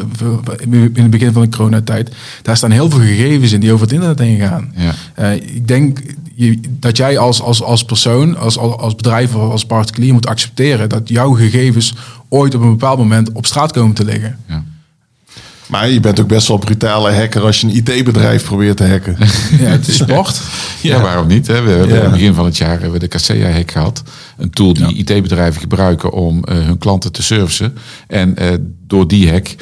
in 0.59 0.91
het 0.93 1.09
begin 1.09 1.33
van 1.33 1.41
de 1.41 1.49
coronatijd. 1.49 2.11
Daar 2.41 2.57
staan 2.57 2.71
heel 2.71 2.89
veel 2.89 2.99
gegevens 2.99 3.51
in 3.51 3.59
die 3.59 3.71
over 3.71 3.85
het 3.85 3.93
internet 3.93 4.19
heen 4.19 4.39
gaan. 4.39 4.73
Ja. 4.75 5.31
Ik 5.31 5.67
denk 5.67 5.99
je, 6.35 6.59
dat 6.69 6.97
jij 6.97 7.17
als, 7.17 7.41
als, 7.41 7.63
als 7.63 7.83
persoon, 7.83 8.37
als, 8.37 8.57
als, 8.57 8.77
als 8.77 8.95
bedrijf 8.95 9.35
of 9.35 9.51
als 9.51 9.65
particulier 9.65 10.13
moet 10.13 10.27
accepteren 10.27 10.89
dat 10.89 11.09
jouw 11.09 11.31
gegevens 11.31 11.95
ooit 12.29 12.55
op 12.55 12.61
een 12.61 12.69
bepaald 12.69 12.97
moment 12.97 13.31
op 13.31 13.45
straat 13.45 13.71
komen 13.71 13.95
te 13.95 14.05
liggen. 14.05 14.37
Ja. 14.47 14.63
Maar 15.73 15.89
je 15.89 15.99
bent 15.99 16.19
ook 16.19 16.27
best 16.27 16.47
wel 16.47 16.57
een 16.57 16.63
brutale 16.63 17.11
hacker 17.11 17.41
als 17.41 17.61
je 17.61 17.67
een 17.67 17.75
IT-bedrijf 17.75 18.43
probeert 18.43 18.77
te 18.77 18.87
hacken. 18.87 19.17
Ja, 19.59 19.69
het 19.69 19.87
is 19.87 19.95
sport. 19.95 20.41
Ja, 20.81 21.01
waarom 21.01 21.27
niet? 21.27 21.47
Hè? 21.47 21.61
We 21.61 21.69
hebben 21.69 21.97
aan 21.97 22.03
het 22.03 22.11
begin 22.11 22.33
van 22.33 22.45
het 22.45 22.57
jaar 22.57 22.71
hebben 22.71 22.91
we 22.91 22.99
de 22.99 23.07
Kaseya-hack 23.07 23.71
gehad. 23.71 24.03
Een 24.37 24.49
tool 24.49 24.73
die 24.73 24.95
IT-bedrijven 24.95 25.61
gebruiken 25.61 26.11
om 26.11 26.43
eh, 26.43 26.57
hun 26.57 26.77
klanten 26.77 27.11
te 27.11 27.23
servicen. 27.23 27.77
En 28.07 28.37
eh, 28.37 28.53
door 28.87 29.07
die 29.07 29.31
hack 29.31 29.55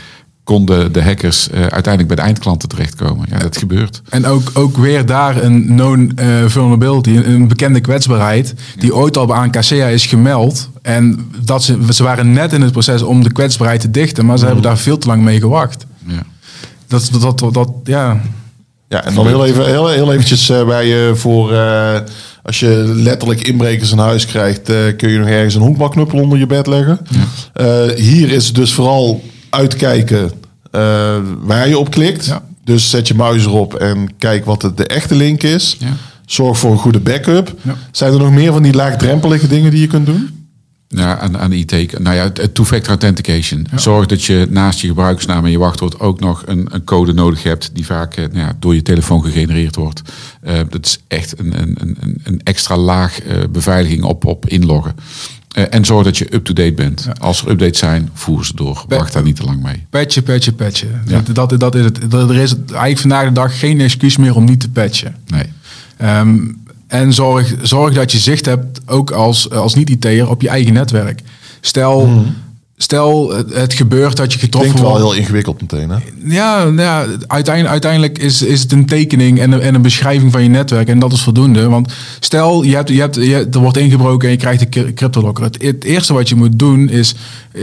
konden 0.43 0.91
de 0.91 1.03
hackers 1.03 1.49
eh, 1.49 1.59
uiteindelijk 1.59 2.07
bij 2.07 2.15
de 2.15 2.21
eindklanten 2.21 2.69
terechtkomen. 2.69 3.27
Ja, 3.29 3.37
dat 3.37 3.57
gebeurt. 3.57 4.01
En 4.09 4.25
ook, 4.25 4.51
ook 4.53 4.77
weer 4.77 5.05
daar 5.05 5.43
een 5.43 5.65
known 5.65 6.11
eh, 6.15 6.27
vulnerability, 6.45 7.15
een, 7.15 7.47
bekende 7.47 7.81
kwetsbaarheid, 7.81 8.53
die 8.77 8.95
ooit 8.95 9.17
al 9.17 9.35
aan 9.35 9.51
Casea 9.51 9.87
is 9.87 10.05
gemeld. 10.05 10.69
En 10.81 11.31
dat 11.43 11.63
ze, 11.63 11.77
ze 11.93 12.03
waren 12.03 12.31
net 12.31 12.53
in 12.53 12.61
het 12.61 12.71
proces 12.71 13.01
om 13.01 13.23
de 13.23 13.31
kwetsbaarheid 13.31 13.81
te 13.81 13.91
dichten, 13.91 14.25
maar 14.25 14.37
ze 14.37 14.45
hebben 14.45 14.63
daar 14.63 14.77
veel 14.77 14.97
te 14.97 15.07
lang 15.07 15.23
mee 15.23 15.39
gewacht. 15.39 15.85
Ja. 16.91 16.97
Dat, 16.97 17.21
dat, 17.21 17.39
dat, 17.39 17.53
dat, 17.53 17.69
ja. 17.83 18.21
Ja, 18.91 19.03
en 19.03 19.13
dan 19.13 19.27
heel, 19.27 19.45
even, 19.45 19.65
heel, 19.65 19.87
heel 19.87 20.13
eventjes 20.13 20.49
eh, 20.49 20.65
bij 20.65 20.87
je 20.87 21.11
voor... 21.15 21.53
eh, 21.53 21.99
als 22.43 22.59
je 22.59 22.91
letterlijk 22.95 23.47
inbrekers 23.47 23.91
in 23.91 23.97
huis 23.97 24.25
krijgt... 24.25 24.69
eh, 24.69 24.77
kun 24.97 25.09
je 25.09 25.17
nog 25.17 25.27
ergens 25.27 25.55
een 25.55 25.61
honkbalknuppel 25.61 26.19
onder 26.19 26.39
je 26.39 26.45
bed 26.45 26.67
leggen. 26.67 26.99
Hier 27.95 28.31
is 28.31 28.45
het 28.45 28.55
dus 28.55 28.73
vooral 28.73 29.23
uitkijken 29.49 30.31
waar 31.41 31.67
je 31.67 31.77
op 31.77 31.91
klikt. 31.91 32.25
Ja. 32.25 32.41
Dus 32.63 32.89
zet 32.89 33.07
je 33.07 33.13
muis 33.13 33.45
erop 33.45 33.73
en 33.73 34.09
kijk 34.17 34.45
wat 34.45 34.61
de, 34.61 34.73
de 34.73 34.87
echte 34.87 35.15
link 35.15 35.43
is. 35.43 35.77
Ja. 35.79 35.87
Zorg 36.25 36.57
voor 36.57 36.71
een 36.71 36.77
goede 36.77 36.99
backup. 36.99 37.53
Zijn 37.91 38.13
er 38.13 38.19
nog 38.19 38.31
meer 38.31 38.51
van 38.51 38.63
die 38.63 38.73
laagdrempelige 38.73 39.47
dingen 39.47 39.71
die 39.71 39.81
je 39.81 39.87
kunt 39.87 40.05
doen? 40.05 40.40
Ja, 40.93 41.19
aan, 41.19 41.37
aan 41.37 41.49
de 41.49 41.55
IT. 41.55 41.99
Nou 41.99 42.15
ja, 42.15 42.31
two-factor 42.53 42.89
authentication. 42.89 43.67
Zorg 43.75 44.05
dat 44.05 44.23
je 44.23 44.47
naast 44.49 44.79
je 44.79 44.87
gebruikersnaam 44.87 45.45
en 45.45 45.51
je 45.51 45.57
wachtwoord 45.57 45.99
ook 45.99 46.19
nog 46.19 46.43
een, 46.45 46.67
een 46.71 46.83
code 46.83 47.13
nodig 47.13 47.43
hebt 47.43 47.69
die 47.73 47.85
vaak 47.85 48.15
eh, 48.15 48.25
nou 48.25 48.39
ja, 48.39 48.55
door 48.59 48.75
je 48.75 48.81
telefoon 48.81 49.23
gegenereerd 49.23 49.75
wordt. 49.75 50.01
Eh, 50.41 50.59
dat 50.69 50.85
is 50.85 50.99
echt 51.07 51.39
een, 51.39 51.61
een, 51.61 51.77
een, 51.79 52.21
een 52.23 52.41
extra 52.43 52.77
laag 52.77 53.21
eh, 53.21 53.37
beveiliging 53.51 54.03
op, 54.03 54.25
op 54.25 54.47
inloggen. 54.47 54.95
En 55.51 55.85
zorg 55.85 56.03
dat 56.03 56.17
je 56.17 56.33
up-to-date 56.35 56.73
bent. 56.73 57.07
Als 57.19 57.41
er 57.41 57.49
updates 57.49 57.79
zijn, 57.79 58.09
voer 58.13 58.45
ze 58.45 58.55
door. 58.55 58.85
Wacht 58.87 59.13
daar 59.13 59.23
niet 59.23 59.35
te 59.35 59.43
lang 59.43 59.63
mee. 59.63 59.85
Patchen, 59.89 60.23
patchen, 60.23 60.55
patchen. 60.55 61.01
Ja. 61.05 61.21
Dat, 61.31 61.49
dat, 61.49 61.59
dat 61.59 61.75
is 61.75 61.83
het. 61.83 62.13
Er 62.13 62.35
is 62.35 62.55
eigenlijk 62.55 62.99
vandaag 62.99 63.25
de 63.27 63.31
dag 63.31 63.59
geen 63.59 63.81
excuus 63.81 64.17
meer 64.17 64.35
om 64.35 64.45
niet 64.45 64.59
te 64.59 64.69
patchen. 64.69 65.15
Nee. 65.27 65.45
Ehm, 65.97 66.37
en 66.91 67.13
zorg, 67.13 67.55
zorg 67.61 67.93
dat 67.93 68.11
je 68.11 68.17
zicht 68.17 68.45
hebt, 68.45 68.81
ook 68.85 69.11
als, 69.11 69.49
als 69.49 69.75
niet-IT'er, 69.75 70.29
op 70.29 70.41
je 70.41 70.49
eigen 70.49 70.73
netwerk. 70.73 71.21
Stel, 71.61 72.09
stel 72.83 73.33
het, 73.53 73.73
gebeurt 73.73 74.17
dat 74.17 74.33
je 74.33 74.39
getroffen 74.39 74.71
Klinkt 74.71 74.89
wel 74.89 74.99
wordt. 74.99 75.13
heel 75.13 75.23
ingewikkeld 75.23 75.61
meteen, 75.61 75.89
hè? 75.89 75.97
Ja, 76.23 76.63
nou 76.63 76.81
ja 76.81 77.05
uiteindelijk, 77.27 77.71
uiteindelijk 77.71 78.17
is, 78.17 78.41
is 78.41 78.61
het 78.61 78.71
een 78.71 78.85
tekening 78.85 79.39
en 79.39 79.51
een, 79.51 79.61
en 79.61 79.75
een 79.75 79.81
beschrijving 79.81 80.31
van 80.31 80.43
je 80.43 80.49
netwerk. 80.49 80.87
En 80.87 80.99
dat 80.99 81.13
is 81.13 81.21
voldoende. 81.21 81.69
Want 81.69 81.93
stel, 82.19 82.63
je 82.63 82.75
hebt, 82.75 82.89
je 82.89 82.99
hebt, 82.99 83.15
je, 83.15 83.47
er 83.51 83.59
wordt 83.59 83.77
ingebroken 83.77 84.27
en 84.27 84.33
je 84.33 84.39
krijgt 84.39 84.61
een 84.61 84.69
cryp- 84.69 84.95
cryptolocker. 84.95 85.43
Het, 85.43 85.61
het 85.61 85.83
eerste 85.83 86.13
wat 86.13 86.29
je 86.29 86.35
moet 86.35 86.59
doen 86.59 86.89
is, 86.89 87.15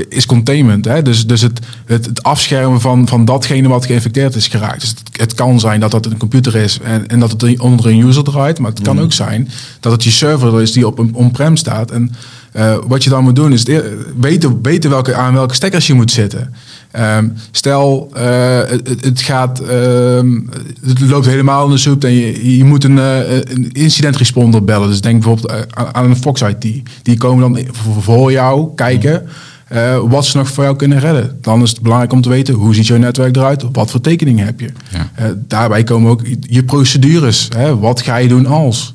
is 0.08 0.26
containment. 0.26 0.84
Hè? 0.84 1.02
Dus, 1.02 1.26
dus 1.26 1.40
het, 1.40 1.60
het, 1.86 2.06
het 2.06 2.22
afschermen 2.22 2.80
van, 2.80 3.08
van 3.08 3.24
datgene 3.24 3.68
wat 3.68 3.86
geïnfecteerd 3.86 4.34
is 4.34 4.46
geraakt. 4.46 4.80
Dus 4.80 4.88
het, 4.88 5.02
het 5.12 5.34
kan 5.34 5.60
zijn 5.60 5.80
dat 5.80 5.90
dat 5.90 6.06
een 6.06 6.16
computer 6.16 6.56
is 6.56 6.78
en, 6.82 7.06
en 7.06 7.20
dat 7.20 7.30
het 7.30 7.60
onder 7.60 7.86
een 7.86 8.06
user 8.06 8.24
draait. 8.24 8.58
Maar 8.58 8.70
het 8.70 8.82
kan 8.82 9.00
ook 9.00 9.12
zijn 9.12 9.48
dat 9.80 9.92
het 9.92 10.04
je 10.04 10.10
server 10.10 10.62
is 10.62 10.72
die 10.72 10.86
op 10.86 10.98
een 10.98 11.14
on-prem 11.14 11.56
staat. 11.56 11.90
En 11.90 12.12
eh, 12.52 12.76
wat 12.86 13.04
je 13.04 13.10
dan 13.10 13.22
moet 13.22 13.36
doen 13.36 13.52
is 13.52 13.66
eer- 13.68 13.96
weten, 14.20 14.58
weten 14.62 14.90
welke, 14.90 15.14
aan 15.14 15.34
welke 15.34 15.54
stekkers 15.54 15.86
je 15.86 15.94
moet 15.94 16.10
zitten. 16.10 16.54
Ehm, 16.90 17.28
stel, 17.50 18.10
eh, 18.14 18.58
het, 19.00 19.20
gaat, 19.20 19.60
ehm, 19.60 20.38
het 20.86 21.00
loopt 21.00 21.26
helemaal 21.26 21.64
in 21.64 21.70
de 21.70 21.78
soep 21.78 22.04
en 22.04 22.12
je, 22.12 22.56
je 22.56 22.64
moet 22.64 22.84
een, 22.84 22.98
eh, 22.98 23.30
een 23.36 23.70
incident 23.72 24.16
responder 24.16 24.64
bellen. 24.64 24.88
Dus 24.88 25.00
denk 25.00 25.14
bijvoorbeeld 25.22 25.50
eh, 25.52 25.60
aan- 25.70 25.94
aan 25.94 26.04
een 26.04 26.16
Fox 26.16 26.42
IT. 26.42 26.82
Die 27.02 27.16
komen 27.18 27.52
dan 27.52 27.64
voor- 28.00 28.32
jou 28.32 28.68
kijken 28.74 29.26
eh, 29.68 29.98
wat 30.08 30.26
ze 30.26 30.36
nog 30.36 30.48
voor 30.50 30.64
jou 30.64 30.76
kunnen 30.76 30.98
redden. 31.00 31.38
Dan 31.40 31.62
is 31.62 31.70
het 31.70 31.80
belangrijk 31.80 32.12
om 32.12 32.20
te 32.20 32.28
weten 32.28 32.54
hoe 32.54 32.74
ziet 32.74 32.86
jouw 32.86 32.98
netwerk 32.98 33.36
eruit, 33.36 33.64
wat 33.72 33.90
voor 33.90 34.00
tekeningen 34.00 34.44
heb 34.46 34.60
je. 34.60 34.70
Ja. 34.90 35.10
Eh, 35.14 35.24
daarbij 35.46 35.84
komen 35.84 36.10
ook 36.10 36.22
je 36.40 36.62
procedures. 36.64 37.48
Hè? 37.56 37.78
Wat 37.78 38.00
ga 38.00 38.16
je 38.16 38.28
doen 38.28 38.46
als? 38.46 38.94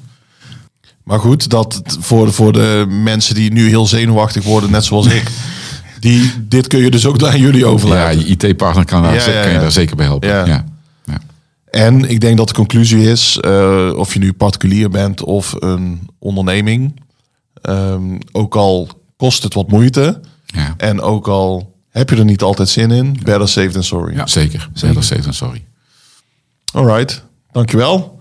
Maar 1.04 1.20
goed, 1.20 1.50
dat 1.50 1.82
voor, 2.00 2.34
voor 2.34 2.54
de 2.54 2.86
mensen 2.90 3.36
die 3.36 3.52
nu 3.52 3.68
heel 3.68 3.88
zenuwachtig 3.88 4.44
worden, 4.44 4.72
net 4.72 4.86
zoals 4.86 5.06
ik. 5.08 5.24
Die, 6.00 6.32
dit 6.48 6.68
kun 6.68 6.80
je 6.80 6.92
dus 6.92 7.06
ook 7.06 7.24
aan 7.24 7.40
jullie 7.40 7.60
Ja, 7.60 7.66
overlaten. 7.66 8.20
je 8.20 8.26
IT-partner 8.26 8.86
kan, 8.86 9.02
daar 9.04 9.14
Ja, 9.14 9.20
ja, 9.20 9.40
kan 9.42 9.48
je 9.50 9.56
ja. 9.56 9.62
daar 9.62 9.72
zeker 9.72 9.96
bij 9.96 10.06
helpen. 10.06 10.30
Ja. 10.30 10.46
Ja. 10.46 10.66
Ja. 11.06 11.20
En 11.70 12.10
ik 12.10 12.20
denk 12.22 12.38
dat 12.38 12.48
de 12.48 12.54
conclusie 12.54 13.02
is, 13.10 13.38
eh, 13.42 13.92
of 13.96 14.14
je 14.14 14.20
nu 14.20 14.34
particulier 14.34 14.90
bent 14.90 15.24
of 15.24 15.56
een 15.60 16.10
onderneming, 16.20 17.02
ehm, 17.62 18.18
ook 18.32 18.56
al 18.56 18.88
kost 19.18 19.44
het 19.44 19.54
wat 19.54 19.68
moeite 19.70 20.20
Ja. 20.46 20.74
en 20.78 21.02
ook 21.02 21.28
al 21.28 21.74
heb 21.90 22.10
je 22.10 22.16
er 22.16 22.26
niet 22.26 22.42
altijd 22.42 22.70
zin 22.70 22.92
in, 22.92 23.20
better 23.24 23.48
safe 23.50 23.70
than 23.70 23.84
sorry. 23.84 24.16
Ja, 24.16 24.28
zeker. 24.28 24.70
Zeker. 24.74 25.04
safe 25.04 25.22
than 25.22 25.34
sorry. 25.34 25.64
Alright, 26.74 27.24
dankjewel. 27.52 28.13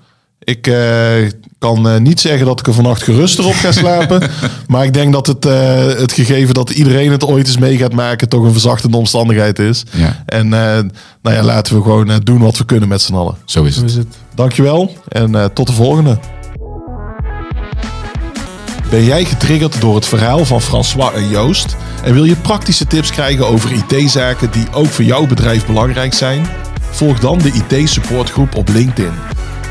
Ik 0.45 0.67
eh, 0.67 1.29
kan 1.59 1.89
eh, 1.89 1.97
niet 2.01 2.21
zeggen 2.21 2.47
dat 2.47 2.61
ik 2.61 2.67
er 2.67 2.73
vannacht 2.75 3.03
geruster 3.03 3.47
op 3.47 3.53
ga 3.55 3.73
slapen. 3.83 4.31
maar 4.67 4.85
ik 4.85 4.95
denk 4.95 5.13
dat 5.13 5.27
het, 5.27 5.47
eh, 5.47 5.87
het 5.87 6.13
gegeven 6.13 6.55
dat 6.55 6.71
iedereen 6.71 7.11
het 7.11 7.25
ooit 7.25 7.47
eens 7.47 7.59
mee 7.59 7.77
gaat 7.77 7.93
maken... 7.93 8.29
toch 8.29 8.45
een 8.45 8.53
verzachtende 8.53 8.97
omstandigheid 8.97 9.59
is. 9.59 9.83
Ja. 9.91 10.23
En 10.27 10.45
eh, 10.45 10.79
nou 11.23 11.37
ja, 11.37 11.43
laten 11.43 11.77
we 11.77 11.83
gewoon 11.83 12.21
doen 12.25 12.39
wat 12.41 12.59
we 12.59 12.65
kunnen 12.65 12.89
met 12.89 13.03
z'n 13.03 13.15
allen. 13.15 13.35
Zo 13.45 13.65
is 13.65 13.75
Zo 13.75 13.81
het. 13.81 13.91
is 13.91 13.97
het. 13.97 14.07
Dankjewel 14.35 14.93
en 15.09 15.35
eh, 15.35 15.45
tot 15.45 15.67
de 15.67 15.73
volgende. 15.73 16.19
Ben 18.91 19.05
jij 19.05 19.25
getriggerd 19.25 19.81
door 19.81 19.95
het 19.95 20.07
verhaal 20.07 20.45
van 20.45 20.61
François 20.61 21.15
en 21.15 21.29
Joost? 21.29 21.77
En 22.05 22.15
wil 22.15 22.25
je 22.25 22.37
praktische 22.37 22.87
tips 22.87 23.11
krijgen 23.11 23.47
over 23.47 23.73
IT-zaken 23.73 24.51
die 24.51 24.67
ook 24.73 24.87
voor 24.87 25.05
jouw 25.05 25.27
bedrijf 25.27 25.67
belangrijk 25.67 26.15
zijn? 26.15 26.47
Volg 26.91 27.19
dan 27.19 27.39
de 27.39 27.53
IT-supportgroep 27.69 28.55
op 28.55 28.69
LinkedIn. 28.69 29.13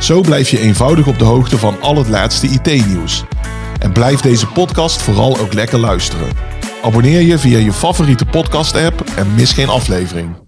Zo 0.02 0.22
blijf 0.22 0.50
je 0.50 0.60
eenvoudig 0.60 1.08
op 1.08 1.20
de 1.20 1.26
hoogte 1.26 1.58
van 1.58 1.82
al 1.82 1.98
het 1.98 2.08
laatste 2.08 2.48
IT-nieuws. 2.48 3.24
En 3.80 3.92
blijf 3.92 4.22
deze 4.22 4.48
podcast 4.48 5.02
vooral 5.02 5.38
ook 5.38 5.54
lekker 5.54 5.80
luisteren. 5.80 6.28
Abonneer 6.82 7.22
je 7.22 7.38
via 7.40 7.58
je 7.58 7.72
favoriete 7.74 8.26
podcast-app 8.26 9.04
en 9.16 9.34
mis 9.36 9.54
geen 9.54 9.70
aflevering. 9.70 10.41